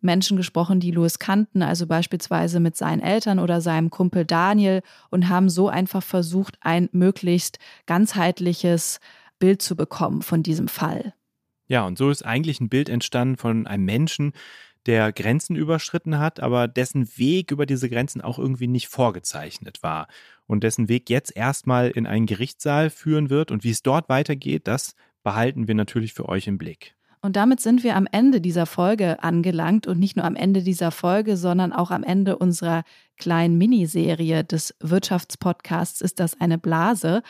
Menschen 0.00 0.36
gesprochen, 0.36 0.78
die 0.80 0.90
Louis 0.90 1.18
kannten, 1.18 1.62
also 1.62 1.86
beispielsweise 1.86 2.60
mit 2.60 2.76
seinen 2.76 3.00
Eltern 3.00 3.38
oder 3.38 3.60
seinem 3.60 3.90
Kumpel 3.90 4.24
Daniel 4.24 4.82
und 5.10 5.28
haben 5.28 5.48
so 5.48 5.68
einfach 5.68 6.02
versucht, 6.02 6.56
ein 6.60 6.88
möglichst 6.92 7.58
ganzheitliches 7.86 9.00
Bild 9.38 9.62
zu 9.62 9.76
bekommen 9.76 10.22
von 10.22 10.42
diesem 10.42 10.68
Fall. 10.68 11.14
Ja, 11.68 11.84
und 11.84 11.98
so 11.98 12.10
ist 12.10 12.24
eigentlich 12.24 12.60
ein 12.60 12.68
Bild 12.68 12.88
entstanden 12.88 13.36
von 13.36 13.66
einem 13.66 13.84
Menschen, 13.84 14.32
der 14.86 15.12
Grenzen 15.12 15.56
überschritten 15.56 16.18
hat, 16.18 16.40
aber 16.40 16.68
dessen 16.68 17.08
Weg 17.18 17.50
über 17.50 17.66
diese 17.66 17.90
Grenzen 17.90 18.20
auch 18.20 18.38
irgendwie 18.38 18.68
nicht 18.68 18.88
vorgezeichnet 18.88 19.82
war 19.82 20.06
und 20.46 20.62
dessen 20.62 20.88
Weg 20.88 21.10
jetzt 21.10 21.36
erstmal 21.36 21.90
in 21.90 22.06
einen 22.06 22.26
Gerichtssaal 22.26 22.90
führen 22.90 23.28
wird 23.28 23.50
und 23.50 23.64
wie 23.64 23.70
es 23.70 23.82
dort 23.82 24.08
weitergeht, 24.08 24.68
das 24.68 24.94
behalten 25.24 25.66
wir 25.66 25.74
natürlich 25.74 26.14
für 26.14 26.28
euch 26.28 26.46
im 26.46 26.56
Blick. 26.56 26.94
Und 27.20 27.34
damit 27.34 27.60
sind 27.60 27.82
wir 27.82 27.96
am 27.96 28.06
Ende 28.12 28.40
dieser 28.40 28.66
Folge 28.66 29.20
angelangt 29.24 29.88
und 29.88 29.98
nicht 29.98 30.14
nur 30.14 30.24
am 30.24 30.36
Ende 30.36 30.62
dieser 30.62 30.92
Folge, 30.92 31.36
sondern 31.36 31.72
auch 31.72 31.90
am 31.90 32.04
Ende 32.04 32.38
unserer 32.38 32.84
kleinen 33.16 33.58
Miniserie 33.58 34.44
des 34.44 34.76
Wirtschaftspodcasts 34.78 36.00
Ist 36.00 36.20
das 36.20 36.40
eine 36.40 36.58
Blase? 36.58 37.22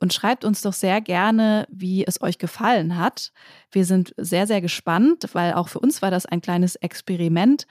Und 0.00 0.12
schreibt 0.12 0.44
uns 0.44 0.62
doch 0.62 0.72
sehr 0.72 1.00
gerne, 1.00 1.66
wie 1.70 2.06
es 2.06 2.22
euch 2.22 2.38
gefallen 2.38 2.96
hat. 2.96 3.32
Wir 3.72 3.84
sind 3.84 4.14
sehr, 4.16 4.46
sehr 4.46 4.60
gespannt, 4.60 5.28
weil 5.32 5.54
auch 5.54 5.68
für 5.68 5.80
uns 5.80 6.02
war 6.02 6.10
das 6.10 6.24
ein 6.24 6.40
kleines 6.40 6.76
Experiment 6.76 7.66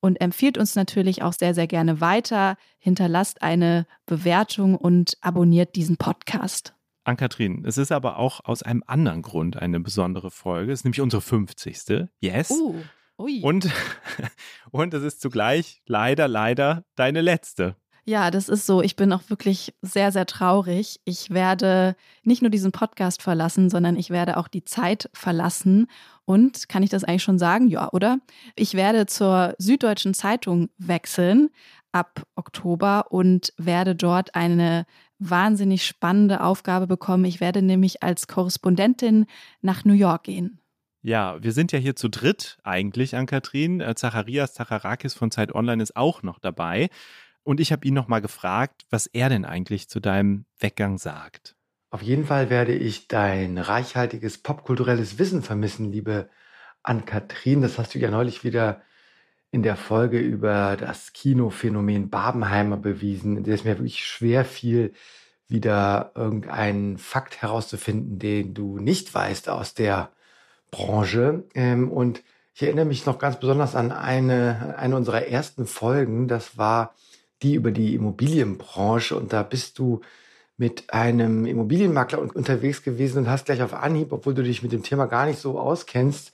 und 0.00 0.20
empfiehlt 0.20 0.58
uns 0.58 0.74
natürlich 0.74 1.22
auch 1.22 1.32
sehr, 1.32 1.54
sehr 1.54 1.66
gerne 1.66 2.00
weiter. 2.00 2.56
Hinterlasst 2.78 3.42
eine 3.42 3.86
Bewertung 4.06 4.76
und 4.76 5.16
abonniert 5.20 5.76
diesen 5.76 5.96
Podcast. 5.96 6.74
Ann-Kathrin, 7.04 7.64
es 7.64 7.78
ist 7.78 7.92
aber 7.92 8.18
auch 8.18 8.44
aus 8.44 8.62
einem 8.62 8.82
anderen 8.86 9.22
Grund 9.22 9.56
eine 9.56 9.80
besondere 9.80 10.30
Folge. 10.30 10.72
Es 10.72 10.80
ist 10.80 10.84
nämlich 10.84 11.00
unsere 11.00 11.22
50. 11.22 12.08
Yes. 12.20 12.50
Uh, 12.50 12.76
ui. 13.18 13.40
Und, 13.42 13.70
und 14.70 14.94
es 14.94 15.02
ist 15.02 15.20
zugleich 15.20 15.82
leider, 15.86 16.28
leider 16.28 16.84
deine 16.96 17.20
letzte. 17.20 17.76
Ja, 18.04 18.30
das 18.30 18.48
ist 18.48 18.66
so. 18.66 18.82
Ich 18.82 18.96
bin 18.96 19.12
auch 19.12 19.22
wirklich 19.28 19.74
sehr, 19.82 20.12
sehr 20.12 20.26
traurig. 20.26 21.00
Ich 21.04 21.30
werde 21.30 21.96
nicht 22.24 22.42
nur 22.42 22.50
diesen 22.50 22.72
Podcast 22.72 23.22
verlassen, 23.22 23.70
sondern 23.70 23.96
ich 23.96 24.10
werde 24.10 24.36
auch 24.36 24.48
die 24.48 24.64
Zeit 24.64 25.10
verlassen. 25.12 25.86
Und 26.24 26.68
kann 26.68 26.82
ich 26.82 26.90
das 26.90 27.04
eigentlich 27.04 27.22
schon 27.22 27.38
sagen? 27.38 27.68
Ja, 27.68 27.90
oder? 27.92 28.18
Ich 28.56 28.74
werde 28.74 29.06
zur 29.06 29.54
Süddeutschen 29.58 30.14
Zeitung 30.14 30.70
wechseln 30.78 31.50
ab 31.92 32.22
Oktober 32.36 33.06
und 33.10 33.52
werde 33.56 33.94
dort 33.94 34.34
eine 34.34 34.86
wahnsinnig 35.18 35.86
spannende 35.86 36.42
Aufgabe 36.42 36.86
bekommen. 36.86 37.24
Ich 37.24 37.40
werde 37.40 37.62
nämlich 37.62 38.02
als 38.02 38.26
Korrespondentin 38.26 39.26
nach 39.60 39.84
New 39.84 39.92
York 39.92 40.24
gehen. 40.24 40.60
Ja, 41.02 41.42
wir 41.42 41.52
sind 41.52 41.72
ja 41.72 41.78
hier 41.78 41.96
zu 41.96 42.08
dritt 42.08 42.58
eigentlich 42.62 43.16
an 43.16 43.26
Katrin. 43.26 43.80
Äh, 43.80 43.94
Zacharias 43.94 44.52
Zacharakis 44.52 45.14
von 45.14 45.30
Zeit 45.30 45.54
Online 45.54 45.82
ist 45.82 45.96
auch 45.96 46.22
noch 46.22 46.38
dabei. 46.38 46.90
Und 47.42 47.60
ich 47.60 47.72
habe 47.72 47.86
ihn 47.86 47.94
nochmal 47.94 48.20
gefragt, 48.20 48.86
was 48.90 49.06
er 49.06 49.28
denn 49.28 49.44
eigentlich 49.44 49.88
zu 49.88 50.00
deinem 50.00 50.44
Weggang 50.58 50.98
sagt. 50.98 51.56
Auf 51.90 52.02
jeden 52.02 52.24
Fall 52.24 52.50
werde 52.50 52.72
ich 52.72 53.08
dein 53.08 53.58
reichhaltiges 53.58 54.38
popkulturelles 54.38 55.18
Wissen 55.18 55.42
vermissen, 55.42 55.90
liebe 55.90 56.28
Ann-Kathrin. 56.82 57.62
Das 57.62 57.78
hast 57.78 57.94
du 57.94 57.98
ja 57.98 58.10
neulich 58.10 58.44
wieder 58.44 58.82
in 59.50 59.62
der 59.62 59.76
Folge 59.76 60.18
über 60.18 60.76
das 60.76 61.12
Kinophänomen 61.12 62.08
Babenheimer 62.08 62.76
bewiesen, 62.76 63.38
in 63.38 63.42
der 63.44 63.54
es 63.54 63.64
mir 63.64 63.78
wirklich 63.78 64.04
schwer 64.04 64.44
fiel, 64.44 64.92
wieder 65.48 66.12
irgendeinen 66.14 66.98
Fakt 66.98 67.42
herauszufinden, 67.42 68.20
den 68.20 68.54
du 68.54 68.78
nicht 68.78 69.12
weißt 69.12 69.48
aus 69.48 69.74
der 69.74 70.12
Branche. 70.70 71.44
Ähm, 71.54 71.90
und 71.90 72.22
ich 72.54 72.62
erinnere 72.62 72.84
mich 72.84 73.06
noch 73.06 73.18
ganz 73.18 73.40
besonders 73.40 73.74
an 73.74 73.90
eine, 73.90 74.76
eine 74.78 74.94
unserer 74.94 75.26
ersten 75.26 75.66
Folgen. 75.66 76.28
Das 76.28 76.56
war 76.56 76.94
die 77.42 77.54
über 77.54 77.70
die 77.70 77.94
Immobilienbranche. 77.94 79.16
Und 79.16 79.32
da 79.32 79.42
bist 79.42 79.78
du 79.78 80.00
mit 80.56 80.92
einem 80.92 81.46
Immobilienmakler 81.46 82.18
unterwegs 82.18 82.82
gewesen 82.82 83.18
und 83.18 83.30
hast 83.30 83.46
gleich 83.46 83.62
auf 83.62 83.72
Anhieb, 83.72 84.12
obwohl 84.12 84.34
du 84.34 84.42
dich 84.42 84.62
mit 84.62 84.72
dem 84.72 84.82
Thema 84.82 85.06
gar 85.06 85.26
nicht 85.26 85.38
so 85.38 85.58
auskennst, 85.58 86.32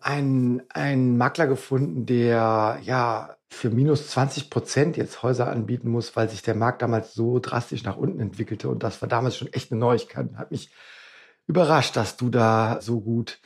einen, 0.00 0.62
einen 0.70 1.16
Makler 1.16 1.46
gefunden, 1.46 2.04
der 2.04 2.80
ja 2.82 3.36
für 3.48 3.70
minus 3.70 4.08
20 4.08 4.50
Prozent 4.50 4.96
jetzt 4.96 5.22
Häuser 5.22 5.48
anbieten 5.48 5.88
muss, 5.88 6.16
weil 6.16 6.28
sich 6.28 6.42
der 6.42 6.56
Markt 6.56 6.82
damals 6.82 7.14
so 7.14 7.38
drastisch 7.38 7.84
nach 7.84 7.96
unten 7.96 8.20
entwickelte. 8.20 8.68
Und 8.68 8.82
das 8.82 9.00
war 9.00 9.08
damals 9.08 9.36
schon 9.36 9.52
echt 9.52 9.70
eine 9.70 9.80
Neuigkeit. 9.80 10.34
Hat 10.34 10.50
mich 10.50 10.70
überrascht, 11.46 11.96
dass 11.96 12.16
du 12.16 12.30
da 12.30 12.80
so 12.80 13.00
gut 13.00 13.38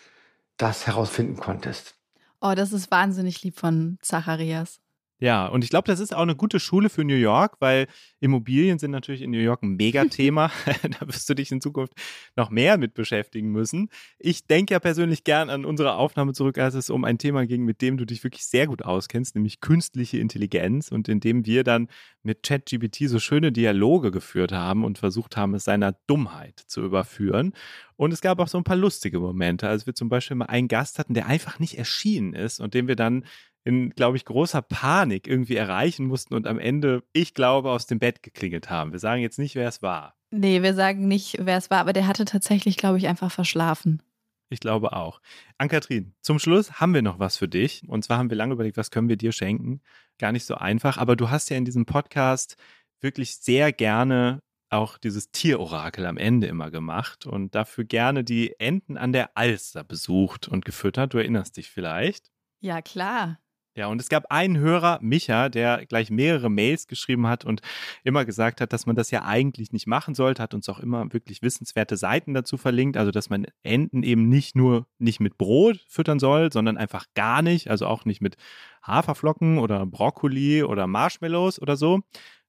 das 0.57 0.87
herausfinden 0.87 1.37
konntest. 1.37 1.95
Oh, 2.41 2.55
das 2.55 2.73
ist 2.73 2.91
wahnsinnig 2.91 3.43
lieb 3.43 3.59
von 3.59 3.99
Zacharias. 4.01 4.81
Ja, 5.21 5.47
und 5.49 5.65
ich 5.65 5.71
glaube, 5.71 5.87
das 5.87 5.99
ist 5.99 6.15
auch 6.15 6.23
eine 6.23 6.37
gute 6.37 6.61
Schule 6.61 6.89
für 6.89 7.03
New 7.03 7.15
York, 7.15 7.57
weil 7.59 7.89
Immobilien 8.21 8.79
sind 8.79 8.93
natürlich 8.93 9.23
in 9.23 9.33
New 9.33 9.39
York 9.39 9.65
ein 9.65 9.77
Megathema. 9.77 10.51
da 11.01 11.09
wirst 11.09 11.29
du 11.29 11.35
dich 11.35 11.51
in 11.51 11.61
Zukunft 11.61 11.95
noch 12.37 12.51
mehr 12.51 12.79
mit 12.79 12.95
beschäftigen 12.95 13.51
müssen. 13.51 13.89
Ich 14.19 14.47
denke 14.47 14.75
ja 14.75 14.81
persönlich 14.81 15.25
gern 15.25 15.51
an 15.51 15.65
unsere 15.65 15.95
Aufnahme 15.95 16.35
zurück, 16.35 16.59
als 16.59 16.75
es 16.75 16.89
um 16.89 17.05
ein 17.05 17.19
Thema 17.19 17.47
ging, 17.47 17.65
mit 17.65 17.83
dem 17.83 17.97
du 17.97 18.05
dich 18.05 18.23
wirklich 18.23 18.47
sehr 18.47 18.69
gut 18.69 18.83
auskennst, 18.83 19.35
nämlich 19.35 19.61
künstliche 19.61 20.19
Intelligenz 20.19 20.93
und 20.93 21.09
in 21.09 21.19
dem 21.19 21.47
wir 21.47 21.65
dann 21.65 21.89
mit 22.23 22.43
ChatGPT 22.43 23.09
so 23.09 23.19
schöne 23.19 23.51
Dialoge 23.51 24.11
geführt 24.11 24.53
haben 24.53 24.85
und 24.85 24.99
versucht 24.99 25.37
haben, 25.37 25.55
es 25.55 25.65
seiner 25.65 25.97
Dummheit 26.07 26.61
zu 26.67 26.83
überführen. 26.83 27.55
Und 27.97 28.13
es 28.13 28.21
gab 28.21 28.39
auch 28.39 28.47
so 28.47 28.59
ein 28.59 28.65
paar 28.65 28.77
lustige 28.77 29.19
Momente, 29.19 29.69
als 29.69 29.87
wir 29.87 29.95
zum 29.95 30.09
Beispiel 30.09 30.37
mal 30.37 30.45
einen 30.45 30.69
Gast 30.69 31.01
hatten, 31.01 31.15
der 31.15 31.27
einfach 31.27 31.59
nicht 31.59 31.77
erschienen 31.77 32.33
ist 32.33 32.61
und 32.61 32.75
den 32.75 32.87
wir 32.87 32.95
dann 32.95 33.25
in, 33.65 33.91
glaube 33.91 34.17
ich, 34.17 34.25
großer 34.25 34.63
Panik 34.63 35.27
irgendwie 35.27 35.57
erreichen 35.57 36.07
mussten 36.07 36.35
und 36.35 36.47
am 36.47 36.59
Ende, 36.59 37.03
ich 37.13 37.35
glaube, 37.35 37.71
aus 37.71 37.87
dem 37.87 37.99
Bett 37.99 38.23
geklingelt 38.23 38.71
haben. 38.71 38.93
Wir 38.93 38.99
sagen 38.99 39.23
jetzt 39.23 39.39
nicht, 39.39 39.55
wer 39.55 39.69
es 39.69 39.83
war. 39.83 40.15
Nee, 40.31 40.63
wir 40.63 40.75
sagen 40.75 41.09
nicht, 41.09 41.37
wer 41.41 41.57
es 41.57 41.71
war, 41.71 41.79
aber 41.79 41.93
der 41.93 42.07
hatte 42.07 42.25
tatsächlich, 42.25 42.77
glaube 42.77 42.99
ich, 42.99 43.09
einfach 43.09 43.31
verschlafen. 43.31 44.03
Ich 44.51 44.61
glaube 44.61 44.95
auch. 44.95 45.21
Ann-Kathrin, 45.59 46.15
zum 46.23 46.39
Schluss 46.39 46.81
haben 46.81 46.95
wir 46.95 47.03
noch 47.03 47.19
was 47.19 47.37
für 47.37 47.49
dich. 47.49 47.83
Und 47.87 48.05
zwar 48.05 48.19
haben 48.19 48.31
wir 48.31 48.37
lange 48.37 48.55
überlegt, 48.55 48.79
was 48.79 48.91
können 48.91 49.09
wir 49.09 49.17
dir 49.17 49.33
schenken. 49.33 49.81
Gar 50.19 50.33
nicht 50.33 50.47
so 50.47 50.55
einfach, 50.55 50.97
aber 50.97 51.17
du 51.17 51.31
hast 51.31 51.51
ja 51.51 51.57
in 51.57 51.65
diesem 51.65 51.85
Podcast 51.85 52.57
wirklich 53.01 53.37
sehr 53.37 53.73
gerne 53.73 54.41
auch 54.71 54.99
dieses 54.99 55.31
Tierorakel 55.31 56.05
am 56.07 56.19
Ende 56.19 56.47
immer 56.47 56.71
gemacht 56.71 57.27
und 57.27 57.55
dafür 57.55 57.85
gerne 57.85 58.25
die 58.25 58.59
Enten 58.59 58.97
an 58.97 59.13
der 59.13 59.37
Alster 59.37 59.85
besucht 59.85 60.49
und 60.49 60.65
gefüttert. 60.65 61.15
Du 61.15 61.19
erinnerst 61.19 61.57
dich 61.57 61.71
vielleicht? 61.71 62.31
Ja, 62.61 62.83
klar. 62.83 63.39
Ja, 63.79 63.87
und 63.87 64.01
es 64.01 64.09
gab 64.09 64.33
einen 64.33 64.59
Hörer, 64.59 64.99
Micha, 65.03 65.49
der 65.49 65.87
gleich 65.87 66.11
mehrere 66.11 66.51
Mails 66.51 66.89
geschrieben 66.89 67.29
hat 67.29 67.45
und 67.45 67.61
immer 68.03 68.25
gesagt 68.25 68.61
hat, 68.61 68.73
dass 68.73 68.87
man 68.87 68.97
das 68.97 69.13
ja 69.13 69.23
eigentlich 69.23 69.71
nicht 69.71 69.87
machen 69.87 70.17
sollte, 70.17 70.43
hat 70.43 70.53
uns 70.53 70.69
auch 70.69 70.81
immer 70.81 71.13
wirklich 71.13 71.43
wissenswerte 71.43 71.97
Seiten 71.97 72.35
dazu 72.35 72.57
verlinkt, 72.57 72.97
also 72.97 73.13
dass 73.13 73.31
man 73.31 73.47
Enten 73.63 74.03
eben 74.03 74.29
nicht 74.29 74.57
nur 74.57 74.89
nicht 74.99 75.21
mit 75.21 75.39
Brot 75.39 75.85
füttern 75.87 76.19
soll, 76.19 76.53
sondern 76.53 76.77
einfach 76.77 77.05
gar 77.15 77.41
nicht, 77.41 77.71
also 77.71 77.87
auch 77.87 78.05
nicht 78.05 78.21
mit 78.21 78.37
Haferflocken 78.83 79.59
oder 79.59 79.87
Brokkoli 79.87 80.65
oder 80.65 80.89
Marshmallows 80.89 81.63
oder 81.63 81.77
so. 81.77 82.01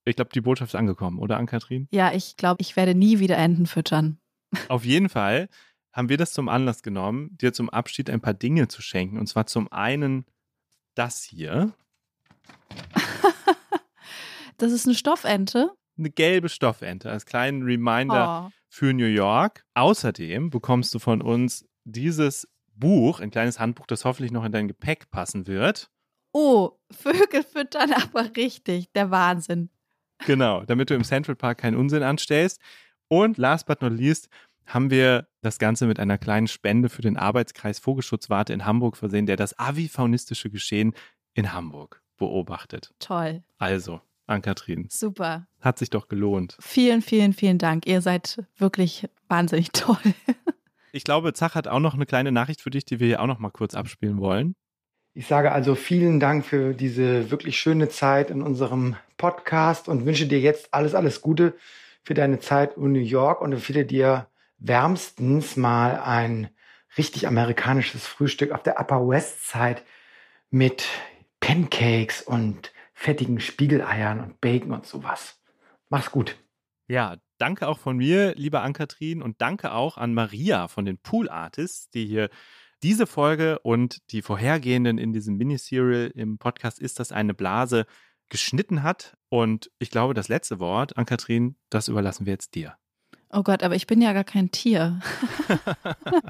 Ich 0.04 0.16
glaube, 0.16 0.32
die 0.34 0.40
Botschaft 0.40 0.74
ist 0.74 0.78
angekommen, 0.80 1.20
oder 1.20 1.36
Ann-Kathrin? 1.36 1.86
Ja, 1.92 2.12
ich 2.12 2.38
glaube, 2.38 2.60
ich 2.60 2.74
werde 2.74 2.96
nie 2.96 3.20
wieder 3.20 3.36
Enten 3.36 3.66
füttern. 3.66 4.18
Auf 4.66 4.84
jeden 4.84 5.08
Fall 5.08 5.48
haben 5.92 6.08
wir 6.08 6.16
das 6.16 6.32
zum 6.32 6.48
Anlass 6.48 6.82
genommen, 6.82 7.38
dir 7.40 7.52
zum 7.52 7.70
Abschied 7.70 8.10
ein 8.10 8.20
paar 8.20 8.34
Dinge 8.34 8.66
zu 8.66 8.82
schenken. 8.82 9.16
Und 9.16 9.28
zwar 9.28 9.46
zum 9.46 9.70
einen 9.70 10.24
das 11.00 11.22
hier. 11.22 11.72
das 14.58 14.70
ist 14.70 14.86
eine 14.86 14.94
Stoffente. 14.94 15.70
Eine 15.96 16.10
gelbe 16.10 16.50
Stoffente 16.50 17.10
als 17.10 17.24
kleinen 17.24 17.62
Reminder 17.62 18.48
oh. 18.48 18.52
für 18.68 18.92
New 18.92 19.06
York. 19.06 19.64
Außerdem 19.72 20.50
bekommst 20.50 20.94
du 20.94 20.98
von 20.98 21.22
uns 21.22 21.66
dieses 21.84 22.46
Buch, 22.74 23.20
ein 23.20 23.30
kleines 23.30 23.58
Handbuch, 23.58 23.86
das 23.86 24.04
hoffentlich 24.04 24.30
noch 24.30 24.44
in 24.44 24.52
dein 24.52 24.68
Gepäck 24.68 25.10
passen 25.10 25.46
wird. 25.46 25.90
Oh, 26.32 26.72
Vögel 26.90 27.44
füttern 27.44 27.94
aber 27.94 28.36
richtig. 28.36 28.92
Der 28.92 29.10
Wahnsinn. 29.10 29.70
Genau, 30.26 30.64
damit 30.66 30.90
du 30.90 30.94
im 30.94 31.04
Central 31.04 31.34
Park 31.34 31.58
keinen 31.58 31.76
Unsinn 31.76 32.02
anstellst. 32.02 32.60
Und 33.08 33.38
last 33.38 33.66
but 33.66 33.80
not 33.80 33.92
least 33.92 34.28
haben 34.74 34.90
wir 34.90 35.28
das 35.42 35.58
Ganze 35.58 35.86
mit 35.86 35.98
einer 35.98 36.18
kleinen 36.18 36.48
Spende 36.48 36.88
für 36.88 37.02
den 37.02 37.16
Arbeitskreis 37.16 37.78
Vogelschutzwarte 37.78 38.52
in 38.52 38.64
Hamburg 38.64 38.96
versehen, 38.96 39.26
der 39.26 39.36
das 39.36 39.58
avifaunistische 39.58 40.50
Geschehen 40.50 40.94
in 41.34 41.52
Hamburg 41.52 42.02
beobachtet. 42.16 42.92
Toll. 42.98 43.42
Also, 43.58 44.00
Ann-Kathrin. 44.26 44.86
Super. 44.90 45.46
Hat 45.60 45.78
sich 45.78 45.90
doch 45.90 46.08
gelohnt. 46.08 46.56
Vielen, 46.60 47.02
vielen, 47.02 47.32
vielen 47.32 47.58
Dank. 47.58 47.86
Ihr 47.86 48.00
seid 48.00 48.44
wirklich 48.56 49.08
wahnsinnig 49.28 49.70
toll. 49.72 49.96
Ich 50.92 51.04
glaube, 51.04 51.32
Zach 51.32 51.54
hat 51.54 51.68
auch 51.68 51.80
noch 51.80 51.94
eine 51.94 52.06
kleine 52.06 52.32
Nachricht 52.32 52.60
für 52.60 52.70
dich, 52.70 52.84
die 52.84 53.00
wir 53.00 53.06
hier 53.06 53.20
auch 53.20 53.26
noch 53.26 53.38
mal 53.38 53.50
kurz 53.50 53.74
abspielen 53.74 54.18
wollen. 54.18 54.54
Ich 55.12 55.26
sage 55.26 55.50
also 55.50 55.74
vielen 55.74 56.20
Dank 56.20 56.44
für 56.44 56.72
diese 56.72 57.30
wirklich 57.30 57.58
schöne 57.58 57.88
Zeit 57.88 58.30
in 58.30 58.42
unserem 58.42 58.96
Podcast 59.16 59.88
und 59.88 60.06
wünsche 60.06 60.26
dir 60.26 60.40
jetzt 60.40 60.72
alles, 60.72 60.94
alles 60.94 61.20
Gute 61.20 61.54
für 62.04 62.14
deine 62.14 62.38
Zeit 62.38 62.76
in 62.76 62.92
New 62.92 63.00
York 63.00 63.40
und 63.40 63.52
empfehle 63.52 63.84
dir 63.84 64.28
wärmstens 64.60 65.56
mal 65.56 66.00
ein 66.00 66.50
richtig 66.96 67.26
amerikanisches 67.26 68.06
Frühstück 68.06 68.52
auf 68.52 68.62
der 68.62 68.78
Upper 68.78 69.08
West 69.08 69.48
Side 69.50 69.82
mit 70.50 70.86
Pancakes 71.40 72.22
und 72.22 72.72
fettigen 72.92 73.40
Spiegeleiern 73.40 74.20
und 74.20 74.40
Bacon 74.40 74.72
und 74.72 74.86
sowas. 74.86 75.40
Mach's 75.88 76.10
gut. 76.10 76.36
Ja, 76.86 77.16
danke 77.38 77.66
auch 77.68 77.78
von 77.78 77.96
mir, 77.96 78.34
liebe 78.34 78.60
Ann-Kathrin, 78.60 79.22
und 79.22 79.40
danke 79.40 79.72
auch 79.72 79.96
an 79.96 80.12
Maria 80.12 80.68
von 80.68 80.84
den 80.84 80.98
Pool 80.98 81.28
Artists, 81.28 81.88
die 81.90 82.06
hier 82.06 82.28
diese 82.82 83.06
Folge 83.06 83.58
und 83.60 84.10
die 84.10 84.22
vorhergehenden 84.22 84.98
in 84.98 85.12
diesem 85.12 85.36
Miniserial 85.36 86.10
im 86.14 86.38
Podcast 86.38 86.80
Ist 86.80 86.98
das 86.98 87.12
eine 87.12 87.34
Blase 87.34 87.86
geschnitten 88.28 88.82
hat. 88.82 89.16
Und 89.28 89.70
ich 89.78 89.90
glaube, 89.90 90.14
das 90.14 90.28
letzte 90.28 90.58
Wort, 90.58 90.96
Ann-Kathrin, 90.96 91.56
das 91.68 91.88
überlassen 91.88 92.26
wir 92.26 92.32
jetzt 92.32 92.54
dir. 92.54 92.79
Oh 93.32 93.42
Gott, 93.42 93.62
aber 93.62 93.76
ich 93.76 93.86
bin 93.86 94.02
ja 94.02 94.12
gar 94.12 94.24
kein 94.24 94.50
Tier. 94.50 94.98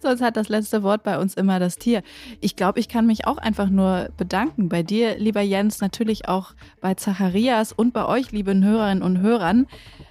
Sonst 0.00 0.22
hat 0.22 0.36
das 0.36 0.48
letzte 0.48 0.82
Wort 0.82 1.02
bei 1.02 1.18
uns 1.18 1.34
immer 1.34 1.58
das 1.58 1.76
Tier. 1.76 2.02
Ich 2.40 2.56
glaube, 2.56 2.80
ich 2.80 2.88
kann 2.88 3.06
mich 3.06 3.26
auch 3.26 3.38
einfach 3.38 3.68
nur 3.68 4.08
bedanken 4.16 4.68
bei 4.68 4.82
dir, 4.82 5.18
lieber 5.18 5.40
Jens, 5.40 5.80
natürlich 5.80 6.28
auch 6.28 6.54
bei 6.80 6.94
Zacharias 6.94 7.72
und 7.72 7.92
bei 7.92 8.06
euch, 8.06 8.32
lieben 8.32 8.64
Hörerinnen 8.64 9.02
und 9.02 9.20
Hörern. 9.20 9.66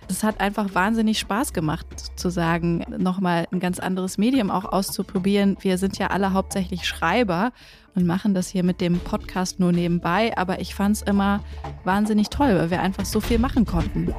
Es 0.08 0.24
hat 0.24 0.40
einfach 0.40 0.74
wahnsinnig 0.74 1.20
Spaß 1.20 1.54
gemacht, 1.54 1.88
zu 2.18 2.30
sagen, 2.30 2.86
nochmal 2.98 3.48
ein 3.52 3.60
ganz 3.60 3.80
anderes 3.80 4.18
Medium 4.18 4.52
auch 4.52 4.66
auszuprobieren. 4.66 5.58
Wir 5.62 5.78
sind 5.78 5.98
ja 5.98 6.08
alle 6.08 6.34
hauptsächlich 6.34 6.86
Schreiber 6.86 7.52
und 7.96 8.06
machen 8.06 8.34
das 8.34 8.50
hier 8.50 8.64
mit 8.64 8.82
dem 8.82 9.00
Podcast 9.00 9.60
nur 9.60 9.72
nebenbei, 9.72 10.38
aber 10.38 10.60
ich 10.60 10.76
fand 10.76 10.98
es 10.98 11.02
immer 11.02 11.44
wahnsinnig 11.84 12.30
toll, 12.30 12.56
weil 12.56 12.72
wir 12.72 12.82
einfach 12.82 13.06
so 13.06 13.20
viel 13.20 13.40
machen 13.40 13.66
konnten. 13.66 14.14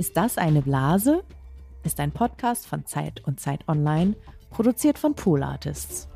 Ist 0.00 0.16
das 0.16 0.38
eine 0.38 0.62
Blase? 0.62 1.24
Ist 1.82 2.00
ein 2.00 2.10
Podcast 2.10 2.66
von 2.66 2.86
Zeit 2.86 3.22
und 3.26 3.38
Zeit 3.38 3.68
Online, 3.68 4.16
produziert 4.48 4.98
von 4.98 5.14
Pool 5.14 5.42
Artists. 5.42 6.08